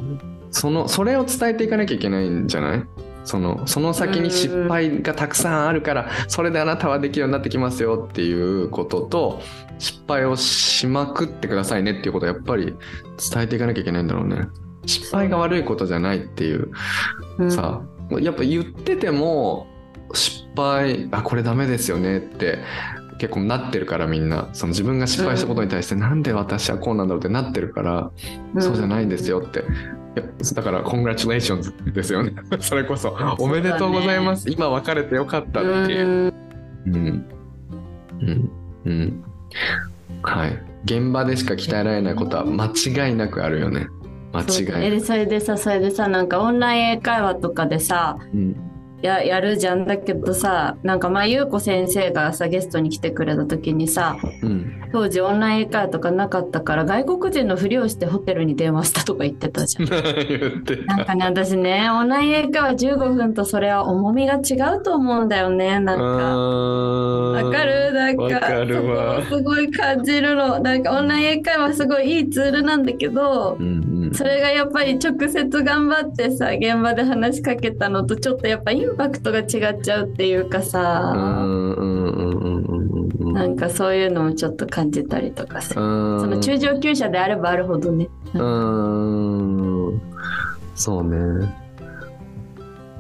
[0.51, 2.83] そのそれを伝えていかなきゃいけないんじゃない？
[3.25, 9.41] そのその先に失敗がたくさんあるからそれであなたはできるようになってきますよっていうことと
[9.79, 14.47] 失敗をしまくってくださいねっていうことをやっぱり伝えていかなきゃいけないんだろうね。
[14.85, 16.69] 失敗が悪いことじゃないっていう。
[17.39, 17.51] うん。
[17.51, 17.81] さ、
[18.19, 19.67] やっぱ言ってても
[20.13, 22.59] 失敗あこれダメですよねって
[23.23, 24.49] 結構なってるからみんな。
[24.51, 28.11] その自分が失敗したことに対して、なんで私はこうなんだろうってなってるから、
[28.59, 29.63] そうじゃないんですよって。
[30.53, 32.33] だから「コングラチュレーションズ」ですよね。
[32.59, 36.33] それこそ「おめでとうございます、今別れてよかった」っていう。
[36.85, 36.93] うん。
[36.93, 37.25] うん。
[38.19, 38.51] うん。
[38.83, 39.23] うん。
[40.21, 40.61] はい。
[40.83, 43.87] 現場でしか鍛えられないことは間違いなくあるよね。
[44.33, 44.83] 間そう違いなく。
[44.83, 48.72] えでそれでさそれでさなんかオンライン英会話とかでさうん
[49.03, 49.85] ややるじゃん。
[49.85, 54.79] だけどさなんかまあ優子先生がさゲストに来てくれた時にさうん。
[54.93, 59.89] 当時オンライン英会話とかなかったから外国人のふりをしてホテルに電話したとか言ってたじゃん。
[60.87, 66.03] なんかね私ねオンライン英会話15分とそれは重みが違うと思うんだよねなんか。
[66.03, 67.91] わわかる？
[67.93, 70.59] なんかすごい感じるの。
[70.59, 81.13] なんかオンライン英会話すごいいいツールなんだけどうんうんそれがやっぱり直接頑張ってさ現場で話しかけたのとちょっとやっぱインパクトが違っちゃうっていうかうさ
[83.33, 85.73] なんかそういうのもちょっと感じたりとかさ。
[85.73, 88.07] そその中上級者であればあるほどね。
[88.33, 90.01] うん。
[90.75, 91.53] そうね。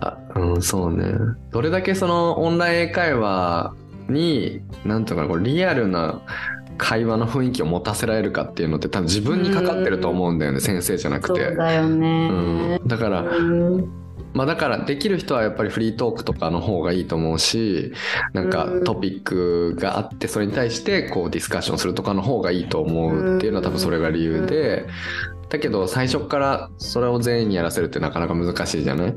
[0.01, 1.13] あ、うん、そうね。
[1.51, 3.73] どれだけそのオンライン英会話
[4.09, 6.21] に、なんとかなこうリアルな
[6.77, 11.55] 会話の雰囲気を持たせられるかっていうのって多分自分にかかってると思うんだよね、先生じゃなくそうて。
[11.55, 12.29] だよね。
[12.79, 13.89] うん、だから、うん。
[14.33, 17.93] まあだからできる人はやっぱりフリートークとかの方がいいと思うし
[18.33, 24.87] なんかうんトピックがあってそれに対してこうディスカッションするとかの方がいいと思うっていうのは多分それが理由で。
[25.49, 29.13] だけど最初からそれを全員にやらせるってなかなか難しいじゃない？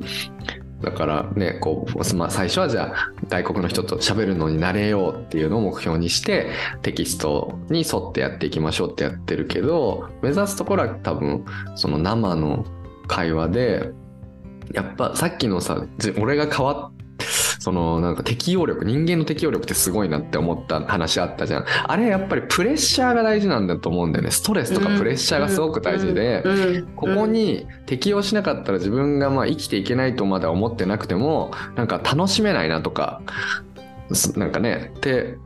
[0.81, 6.51] だからねこう、まあ、最初はじゃあ外国の人と喋るのになれようっていうのを目標にして
[6.83, 11.45] テキストに沿ってやっていきましょうってやってるけど目指すところは多分
[11.77, 12.65] その生の
[13.07, 13.91] 会話で
[14.73, 15.87] やっぱさっきのさ
[16.19, 16.96] 俺が変わっ
[17.67, 21.65] そのなんか適応力人間の適応力ってすごいなって思った話あったじゃん。
[21.67, 24.31] あれやっぱりプレッシャーが大事なんだと思うんだよね。
[24.31, 26.43] ストレスとかプレッシャーがすごく大事で。
[26.45, 26.87] うん。
[26.95, 33.21] ここに適応しなかったら自分がまあ生きていけないとまでは思ってなくてもなんか楽しめないなとか
[34.13, 35.37] すなんかねって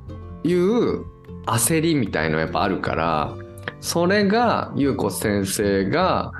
[0.44, 1.06] いう
[1.46, 3.34] 焦りみたいのやっぱあるから
[3.80, 6.32] それが優子先生が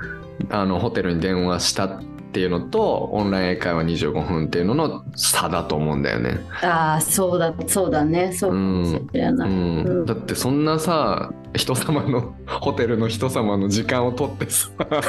[0.51, 1.99] あのホテルに電話した
[2.31, 6.39] っていうのとオンライン英会話25分っていうのの差だと思うんだよね。
[6.63, 9.49] ああそうだそうだねそうかもしれうない。
[9.49, 14.69] ん、だってそんなさ人様の ホテルの人様の時間を取ってさ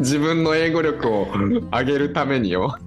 [0.00, 1.26] 自分の英語力を
[1.70, 2.78] 上げるためによ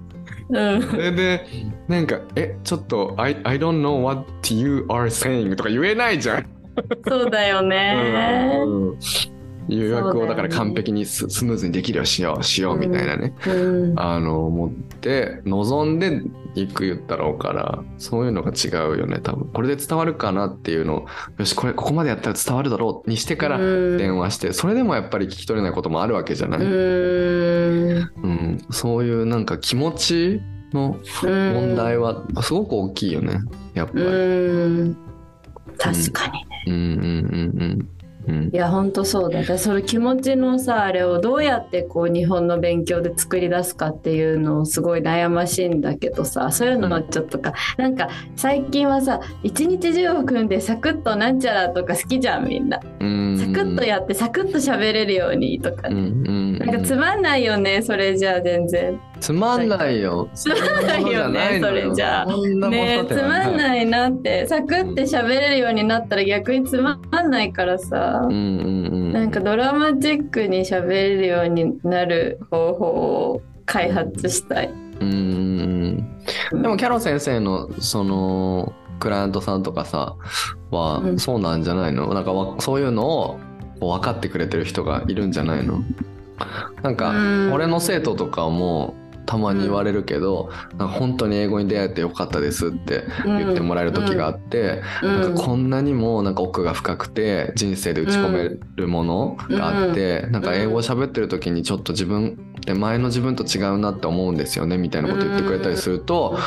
[0.48, 1.46] うんそれで
[1.86, 6.46] なんか「えちょっと I, I don't know what you are saying」とか言えないじゃん。
[7.06, 8.58] そうだよね。
[8.66, 8.96] うん
[9.76, 13.98] 予約をだから完璧にススムーズにできるようにしようしようみたいなね、うん。
[13.98, 16.22] あの思って望んで
[16.54, 19.48] 行く言ったろうからそういうのが違うよね多分。
[19.52, 21.06] これで伝わるかなっていうのを
[21.38, 23.60] よしこれここまでやったら伝わるだろうにしてからう
[23.94, 23.96] ん。
[23.98, 28.12] 電話してそれでもやっぱり聞き取れないこともあるわけじゃない、うん。
[28.22, 30.40] うん、そういうなんか気持ち
[30.72, 33.40] の問題はすごく大きいよね
[33.74, 34.04] やっぱり。
[34.04, 34.96] うん。
[35.78, 36.64] 確かにね。
[36.66, 37.99] うんうんうんうんうん
[38.52, 39.42] いや本当そうだ。
[39.42, 52.80] だその気持ちのさあれをどうやってこう日本の勉強で作り出すかっていうのをすごい悩ましいんだけどさそういうのはちょっとか、なんか最近はさ一日15分でサクッとなんちゃらとか好きじゃんみんな。
[53.00, 59.00] うんサクッとやってサクッと喋れるようにとかうんうんなんかつまんないよねそれじゃあ全然。
[59.20, 60.28] つまんないよ。
[60.34, 63.56] つまんないよねそれじゃあねえつまんい。
[63.56, 69.12] ないなってサクって喋れるようになったら逆につまんないからさ、うんうんうん。
[69.12, 74.70] なんかドラマチックに喋れるようになる方法を開発したい。
[75.00, 76.10] うんうん
[76.52, 76.62] うん。
[76.62, 80.16] でもキャロ先生のそのクライアントさんとかさ
[80.70, 82.12] はうんそうなんじゃないの？
[82.14, 83.38] なんかわそういうのを
[83.80, 85.82] 分かってくれてる人がいるんじゃないの？
[86.82, 88.94] なんかうん俺の生徒とかも
[89.26, 95.20] たまに言われるけど、なんか本当に英語に出会えてよかったですって言ってもらえる時があって、うん。
[95.20, 106.38] なんかこんなにもなんか奥が深くて人生で打ち込めるものがあって、なんか英語を喋ってる時にちょっと自分で前の自分と違うなって思うんですよねみたいなこと言ってくれたりすると、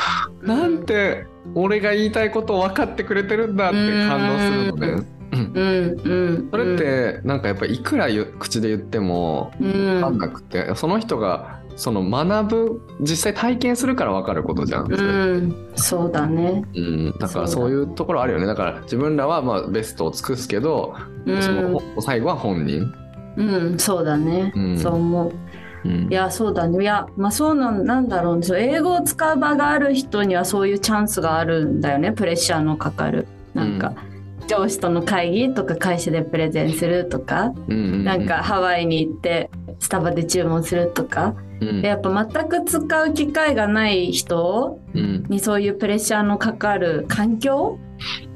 [0.42, 3.76] なんて俺が言いたいことを分かってくれてるんだって
[4.08, 5.06] 感動するのね。
[5.32, 5.52] うん。
[5.54, 6.00] うん。
[6.04, 6.14] う
[6.46, 8.08] ん、それってなんかやっぱりいくら
[8.38, 14.92] 口で言ってもうん、分かんなくて、その人がその学ぶ実際体験するから分かることじゃん。
[14.92, 16.64] うん、そうだね。
[16.74, 20.94] うん、だからそういうところあるよねだから自分らはまあベストを尽くすけど、
[21.26, 22.92] うんそのほ最後は本人、
[23.36, 24.52] うん、そうだね。
[24.54, 25.32] うんそう思う。
[25.84, 26.82] うんいや、そうだね。
[26.82, 28.46] いや、まあそうなんなんだろうね。
[28.56, 32.12] 英語を使う場がある人にはそういうチャンスがあるんだよね。
[32.12, 33.26] プレッシャーのかかる。
[33.52, 33.94] なんか、
[34.46, 41.34] 上司との会議とか会社でプレゼンするとか、うんうんうんなんかハワイに行ってスタバで注文するとか、
[41.70, 41.82] うん。
[41.82, 45.24] やっぱ全く使う機会がない人うん。
[45.28, 47.78] にそういうプレッシャーのかかる環境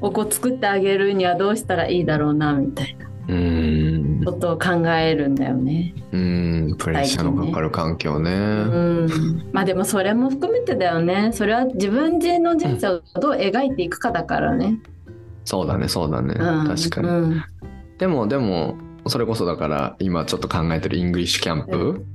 [0.01, 4.23] をこう作ってあげるにはどうしたらいいだろうなみたいなうん。
[4.25, 5.93] ことを考えるんだよね。
[6.11, 6.75] うん。
[6.77, 8.31] プレッシャーのかかる環境ね。
[8.31, 8.35] う
[9.05, 11.31] ん、まあでもそれも含めてだよね。
[11.33, 14.79] それは自分自の人生をどう描いていくかだからね。
[15.45, 17.43] そうだねそうだね、うん、確かに、うん。
[17.97, 18.77] でもでも
[19.07, 22.05] それこそだから今ちょっと考えてる English camp、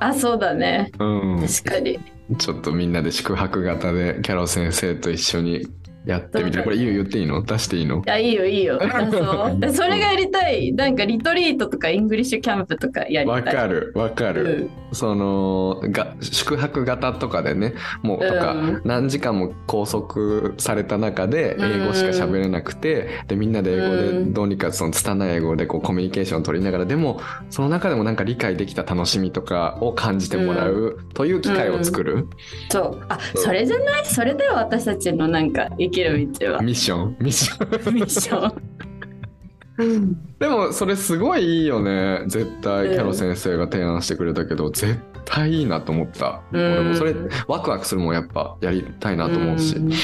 [0.00, 1.98] あそうだねうん確かに。
[2.38, 5.66] ちょっとみんなで宿泊型でキャロ先生と一緒に
[6.06, 6.62] やってみて。
[6.62, 7.42] これいいよ言っていいの？
[7.42, 7.98] 出していいの？
[7.98, 8.80] いや、いいよ、いいよ。
[9.10, 9.60] そう。
[9.60, 10.72] でそれがやりたい。
[10.72, 13.42] なんかリトリートとか English camp とかやりたい。
[13.42, 24.32] わかるわかる、そのが宿泊型とかでねもうとか、うん何時間も拘束された中で英語しか喋れなくて、でみんなで英語でうん。
[24.32, 27.20] どうにかその拙い英語でこうコミュニケーションを取りながらでも
[27.50, 32.26] その中でもなんか理解できた楽しみとかを感じてもらうという機会を作る、
[32.70, 33.06] そう。
[33.08, 34.04] あ、それじゃない？
[34.04, 36.60] それでは私たちのなんか生きる道は。
[36.60, 37.16] ミッション？
[37.20, 37.94] ミッション？
[37.94, 38.62] ミッション。
[40.40, 42.24] でもそれすごいいいよね。
[42.26, 47.14] 絶対うんキャロ先生が提案してくれたけど、絶対いいなと思った、うん俺もそれ
[47.46, 49.88] ワクワクするもんやっぱやりたいなと思うし、ん。
[49.88, 49.94] デ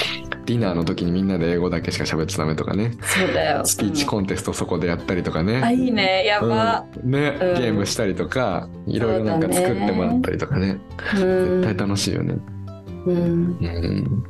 [0.54, 2.92] ィナーの時にみんなで英語だけしか喋っちゃダメとかね。
[3.02, 3.64] そうだよ。
[3.64, 6.24] スピーチコンテストそこでやったりとかね、あ、いいね。
[6.24, 6.84] やば。
[7.02, 7.10] うん。
[7.10, 7.60] ね、うん。
[7.60, 10.78] ゲームしたりとかいろいろなんか作ってもらったりとかね。
[11.14, 11.62] うん。
[11.62, 12.36] 絶対楽しいよね。
[13.06, 13.16] うん。
[13.16, 14.24] うん。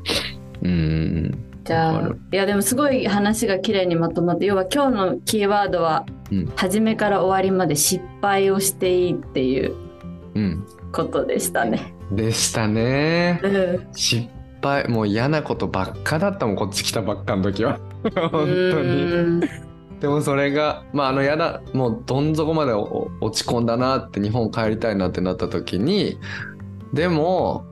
[0.63, 6.53] うんじゃあいやでもすごい話が綺麗にまとまって、要は今日のキーワードは、うん。
[6.57, 9.75] 初めから終わりまで失敗をしていいっていう
[10.35, 10.67] うん。
[10.93, 11.95] ことでしたね。
[12.13, 13.41] でしたね。
[13.43, 13.89] うん。
[13.93, 14.29] 失
[14.63, 17.79] 敗もう嫌なことばっかだったもんこっち来たばっかの時は。
[18.15, 18.47] 本当に。
[18.47, 19.41] うん。
[20.01, 26.19] でもそれがまああのやだもうどん底までお落ち込んだなって日本帰りたいなってなった時に
[26.93, 27.65] でも、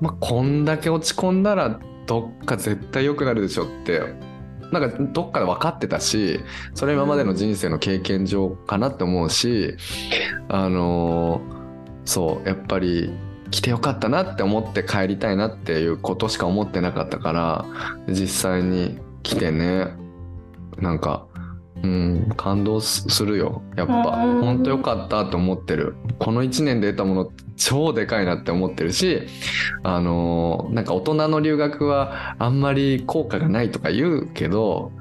[0.00, 1.80] まあ、こんだけ落ち込んだら
[2.10, 4.00] どっか絶対良くなるでしょって
[4.72, 6.40] なんかどっかで分かってたし
[6.74, 9.76] それ今までの人生の経験上かなって思うし
[10.48, 11.40] あの
[12.04, 13.12] そうやっぱり
[13.52, 17.64] 来てよかったなって思って帰りたいなっていうことしか思ってなかったから
[18.08, 19.86] 実際に来てね
[20.78, 21.28] なんか
[21.82, 23.94] うん感動すするよやっぱ。
[24.24, 24.40] うん。
[24.42, 25.96] 本当よかったと思ってる。
[26.18, 29.26] この1年で得たもの超でかいなって思ってるし
[29.82, 34.92] あのなんか大人の留学はあんまり効果がないとか言うけど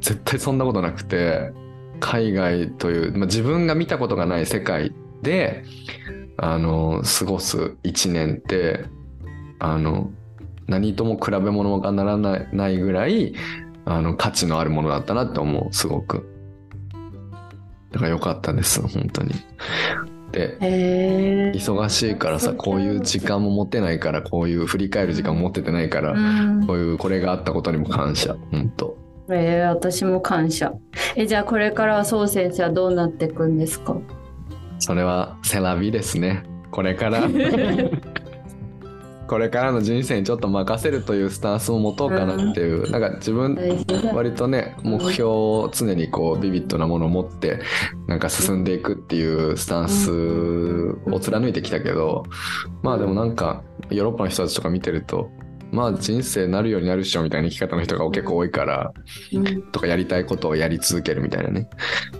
[0.00, 1.52] 絶対そんなことなくて
[2.00, 5.64] 海外という、まあ、自分が見たことがない世界で
[6.36, 8.84] あの過ごす1年って
[9.60, 10.10] あの
[10.66, 13.34] 何とも比べ物がならないないぐらい
[13.90, 16.28] あの価値のあるものだったなって思うすごく。
[17.90, 19.32] だから良かったです本当に。
[20.30, 21.52] でへえ。
[21.54, 26.66] 忙しいからさこういう時間も持てないからこういう振り返る時間も持っててないから、うん。
[26.66, 28.96] こういうこれがあったことにも感謝本当。
[29.30, 30.72] えー、私も感謝。
[31.16, 33.96] え、じゃあこれからはそう先生はどうなっていくんですか？
[34.80, 36.42] それはセラビですね。
[36.70, 37.22] これから
[39.28, 43.56] これからの人生にちょっと任せるというスタンスを持とうかなっていう、なんか自分。
[44.12, 47.60] 割とね目標を常にこうビビッドなものを持って
[48.06, 50.10] なんか進んでいくっていうスタンス
[51.10, 52.24] を貫いてきたけど
[52.82, 55.30] まあでもなんかヨーロッパの人たちとか見てると
[55.70, 58.92] まあ人生なるようになるっしょみたいな生き方の人が結構多いから
[59.32, 59.62] うん。
[59.70, 61.68] とかやりたいことをやり続けるみたいなね、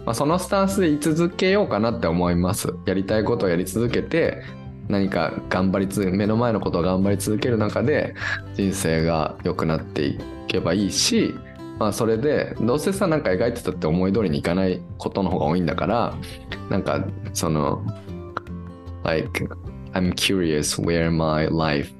[0.05, 2.75] まあ、そのスタンスで居続けようかなって思います。
[2.87, 4.43] やりたいことをやり続けて
[4.89, 8.15] 何か頑張り続け目の前のことを頑張り続ける中で
[8.55, 11.35] 人生が良くなっていけばいいし
[11.79, 16.15] まあそれでどうせさなんか描いてたって思い通りにいかないことの方が多いんだから
[16.71, 17.85] なんかその
[19.05, 19.47] like
[19.93, 21.93] I'm curious where my life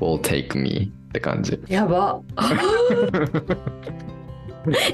[0.00, 2.20] will take me って感じやば。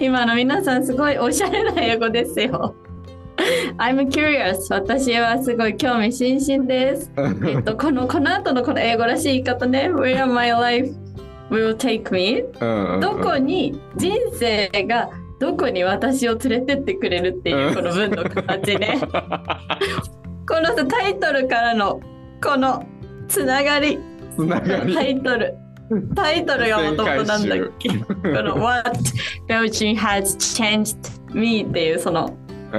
[0.01, 2.77] 今の皆さんすごいおしゃれな英語ですよ。
[3.79, 4.73] I'm curious.
[4.73, 7.11] 私はすごい興味津々です。
[7.47, 9.91] えっと、このこの後のこの英語らしい言い方ね。
[9.93, 10.93] Where my life
[11.51, 12.43] will take me?
[13.01, 15.09] どこに人生が
[15.41, 18.99] どこに私を連れてってくれるっていううんこの文の形ね。
[20.49, 22.01] このさタイトルからの
[22.43, 22.85] この
[23.29, 23.99] つながり。
[24.37, 25.55] つながりタイトル。
[26.15, 27.89] タイトルがもともとなんだっけ？
[27.99, 28.91] この What
[29.49, 30.97] coaching has changed
[31.35, 32.31] me っていうその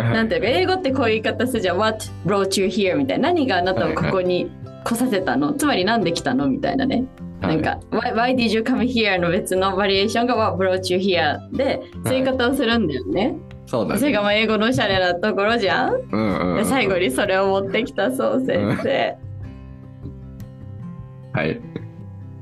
[0.01, 1.77] なんていうか英語ってこういう言い方するじゃん。
[1.77, 2.97] What brought you here?
[2.97, 3.29] みたいな。
[3.29, 4.51] 何があなたをここに
[4.83, 5.53] 来させたの？
[5.53, 6.47] つまりなんで来たの？
[6.47, 7.05] みたいなね。
[7.41, 9.19] なんか、why, why did you come here?
[9.19, 11.37] の別のバリエーションが What brought you here?
[11.55, 13.35] でそういう言い方をするんだよね、
[13.67, 13.99] そうだね。
[13.99, 16.57] それがまあ英語のおしゃれなところじゃん、うんうんうん。
[16.57, 19.17] で最後にそれを持ってきたそう先生、
[21.33, 21.61] はい。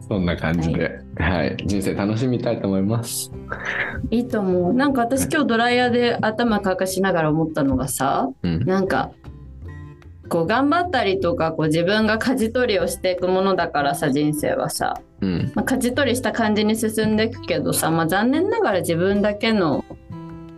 [0.07, 1.02] そんな感じで、はい、
[1.65, 3.31] 人生楽しみたいと思います。
[4.09, 8.65] いいと思うなんか私今日ドライヤーで頭乾かしながら思ったのがさうん。
[8.65, 9.11] なんか
[10.29, 15.51] こう頑張ったりとかこう自分が舵取りをしていくものだからさ人生はさ、うん。
[15.53, 19.85] まあ、舵取りした感じに進んでいくけどさ、まあ、残念ながら自分だけの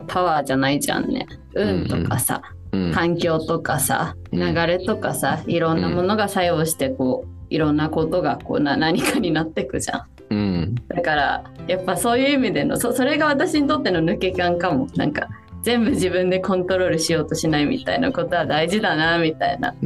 [0.08, 2.42] パワーじゃないじゃんね運とかさ、
[2.72, 2.92] うん。
[2.94, 10.15] 環境とかさうん流れとかさいろんなものが作用してこういろんなことがこうな 何かになっていくじゃん。
[10.30, 10.76] うん。
[10.88, 15.28] だからやっぱそういう意味でのそそれが私にとっての抜け感かもなんか
[15.64, 19.72] 全部自分でコントロールしようとしないみたいなことは大事だなみたいな。
[19.72, 19.78] こ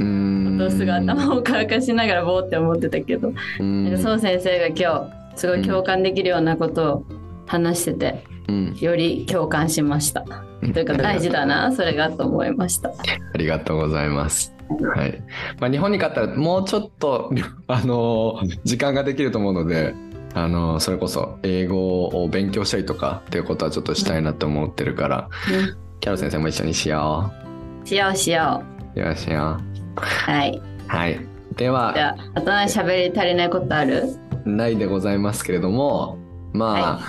[0.59, 3.97] とをすぐ頭を乾かしながらぼーって思ってたけど、うん。
[3.97, 7.05] そう先生が今日すごい共感できるようなことを
[7.45, 8.75] 話しててうん。
[8.75, 10.25] より共感しました。
[10.61, 12.89] というか大事だなそれがと思いました。
[12.89, 14.53] ありがとうございます。
[14.95, 15.23] はい。
[15.59, 17.31] まあ、日本に勝ったらもうちょっと、
[17.67, 19.95] あのー時間ができると思うので、
[20.33, 25.29] あのーそれこそ英語を勉強したりとかっていうことはちょっとしたいなと思ってるから、
[25.99, 27.31] キャロ先生も一緒にしよ
[27.85, 28.63] しようしよ
[28.95, 28.99] う。
[28.99, 29.57] よろしいよ。
[29.97, 29.99] う。
[29.99, 30.61] はい。
[30.87, 31.19] はい。
[31.55, 34.03] ではじ、ゃああと何喋り足りないことある？
[34.45, 36.17] ないでございますけれども、
[36.53, 36.99] まあ、は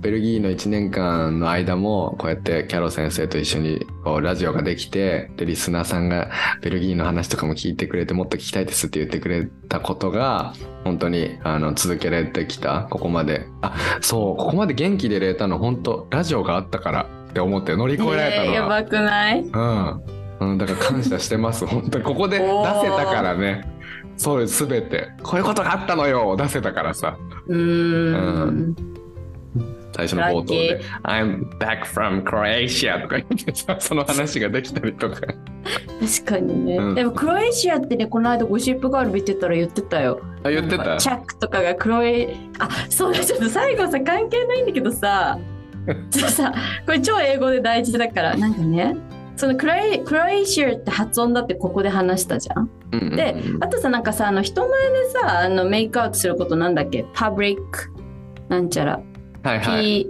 [0.00, 6.30] ベルギーの1年間の間もこうやってキャロ先生と一緒にこうラジオができてでリスナーさんが
[6.62, 10.54] ベルギーの話とかも聞いてくれてもっと聞きたいですって言ってくれたことが
[10.84, 12.86] 本当にあの続けられてきた。
[12.90, 13.46] ここまで。
[13.62, 19.40] あそうここまで元気でいれたの本当ラジオがあったからって思って乗り越えられたえーやのは、ばくない？
[19.40, 20.02] うん、
[20.40, 22.04] うん、だから感謝してます本当に。
[22.04, 22.50] ここで出せ
[22.96, 23.68] たからね。
[24.16, 25.10] そうです全て。
[25.22, 27.16] こういうことがあったのよ出せたからさ。
[27.48, 28.93] うーん。
[29.94, 35.20] 最初の冒頭で「I'm back from Croatia」とか言ってさその話ができたりとか。
[36.00, 36.94] 確かにね、うん。
[36.94, 40.20] でもクロエシアってねこの間ゴシップガール見てたら言ってたよ。
[40.42, 40.96] あ言ってた？
[40.98, 45.38] チャックとかがクロエあそうだちょっと最後さ関係ないんだけどさ。
[46.10, 46.52] ちょっとさ
[46.86, 48.96] これ超英語で大事だからなんかね
[49.36, 52.70] そのクロエクロエシアって発音だってここで話したじゃん。
[52.92, 53.16] うんうんうん。
[53.16, 57.04] であとさなんかさあの人前でさあのメイクアウトすることなんだっけ？
[57.14, 57.92] パブリック
[58.48, 59.00] なんちゃら、
[59.44, 60.06] はいはい。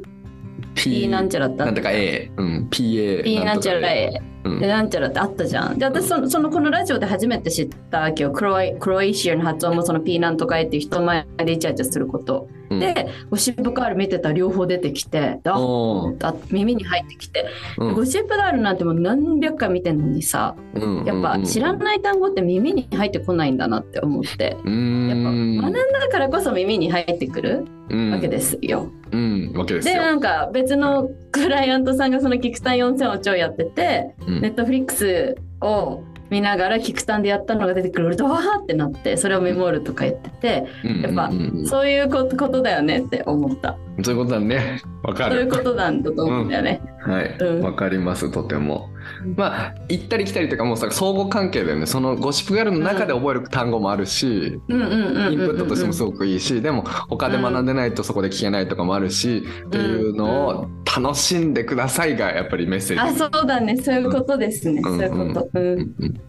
[0.75, 3.23] P, P なんちゃらったなんとか A、うん、PA。
[3.23, 4.61] P なんちゃら A うん。
[4.61, 5.79] でなんちゃらってあったじゃん。
[5.79, 8.31] で私そのそのこのラジオで初めて知ったわけよ。
[8.31, 12.49] クロエクロエシアの発音もその P なんとか A っていう人前でイチャイチャすること。
[12.75, 12.81] うん。
[12.81, 17.47] でゴシップガール見てたら両方出てきてあ耳に入ってきて、
[17.79, 17.95] うん。
[17.95, 24.45] ゴシップガールなんてもう何百回見てんのにさうんやっぱ知らない単語って耳に入ってこないんだなって思って。
[24.45, 27.67] やっぱ学んだからこそ耳に入ってくる
[28.13, 28.91] わけですよ。
[29.13, 30.03] うん、うん、わけですでよ。
[30.03, 34.41] なんか別のクライアントさんがそのキクタン4000を超やってて、うん。
[34.41, 40.67] ネットフリックスを見ながらキクタンでやったのが出てくるとわーってなってそれをメモるとか言ってて、
[41.03, 41.31] やっぱ
[41.67, 44.83] そういうことだよねって思ったそういうことだね。
[45.03, 45.35] わかる。
[45.35, 46.81] そういうことなんだと思うんだよね。
[47.01, 48.91] はい、うんわかります、とても。
[49.37, 51.87] まあ、行ったり来たりというか、もうさ、相互関係だよね。
[51.87, 63.01] そのゴシップガールの中で覚える単語もあるし、うんうんうんうんうんインプットとしてもすごくいいし、でも他で学んでないとそこで聞けないとかもあるし、っていうのを楽しんでくださいがやっぱりメッセージ。
[63.01, 66.21] あそうだねそういうことですね、うんそういうこと、うんうんうん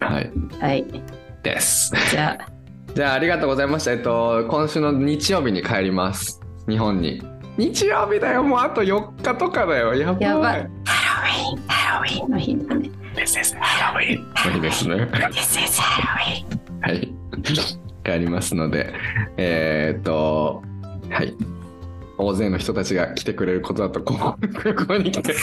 [0.00, 0.86] はい、はい
[1.42, 1.92] です。
[2.10, 2.50] じゃあ
[2.94, 3.92] じゃあありがとうございました。
[3.92, 6.39] えっと、今週の日曜日に帰ります。
[6.70, 7.22] 日本に。
[7.56, 9.94] 日曜日だよ、もうあと4日とかだよ。
[9.94, 10.22] やばい。
[10.22, 11.18] やばいハ
[11.50, 14.24] ロウィンハロウィンの日だね This is Halloween.
[14.46, 14.94] の日ですね。
[15.04, 17.12] This is Halloween はい。
[18.04, 18.94] 帰りますので、
[19.36, 20.62] えーっと、
[21.10, 21.34] はい。
[22.16, 24.36] 大勢の人たちが来てくれることだと、ここ
[24.76, 25.34] ここに来て、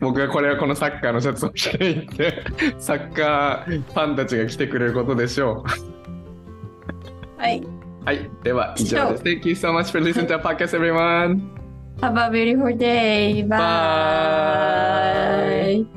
[0.00, 2.44] 僕がこれはこのサッカーのシャツを着ていて、
[2.78, 7.40] サッカーファンたちが来てくれることでしょう。
[7.40, 7.77] はい
[8.07, 8.29] はい。
[8.43, 9.23] では、以上です。
[9.23, 11.41] Thank you so much for listening to our podcast, everyone.
[12.01, 13.43] Have a beautiful day.
[13.43, 13.57] Bye.
[15.85, 15.96] Bye.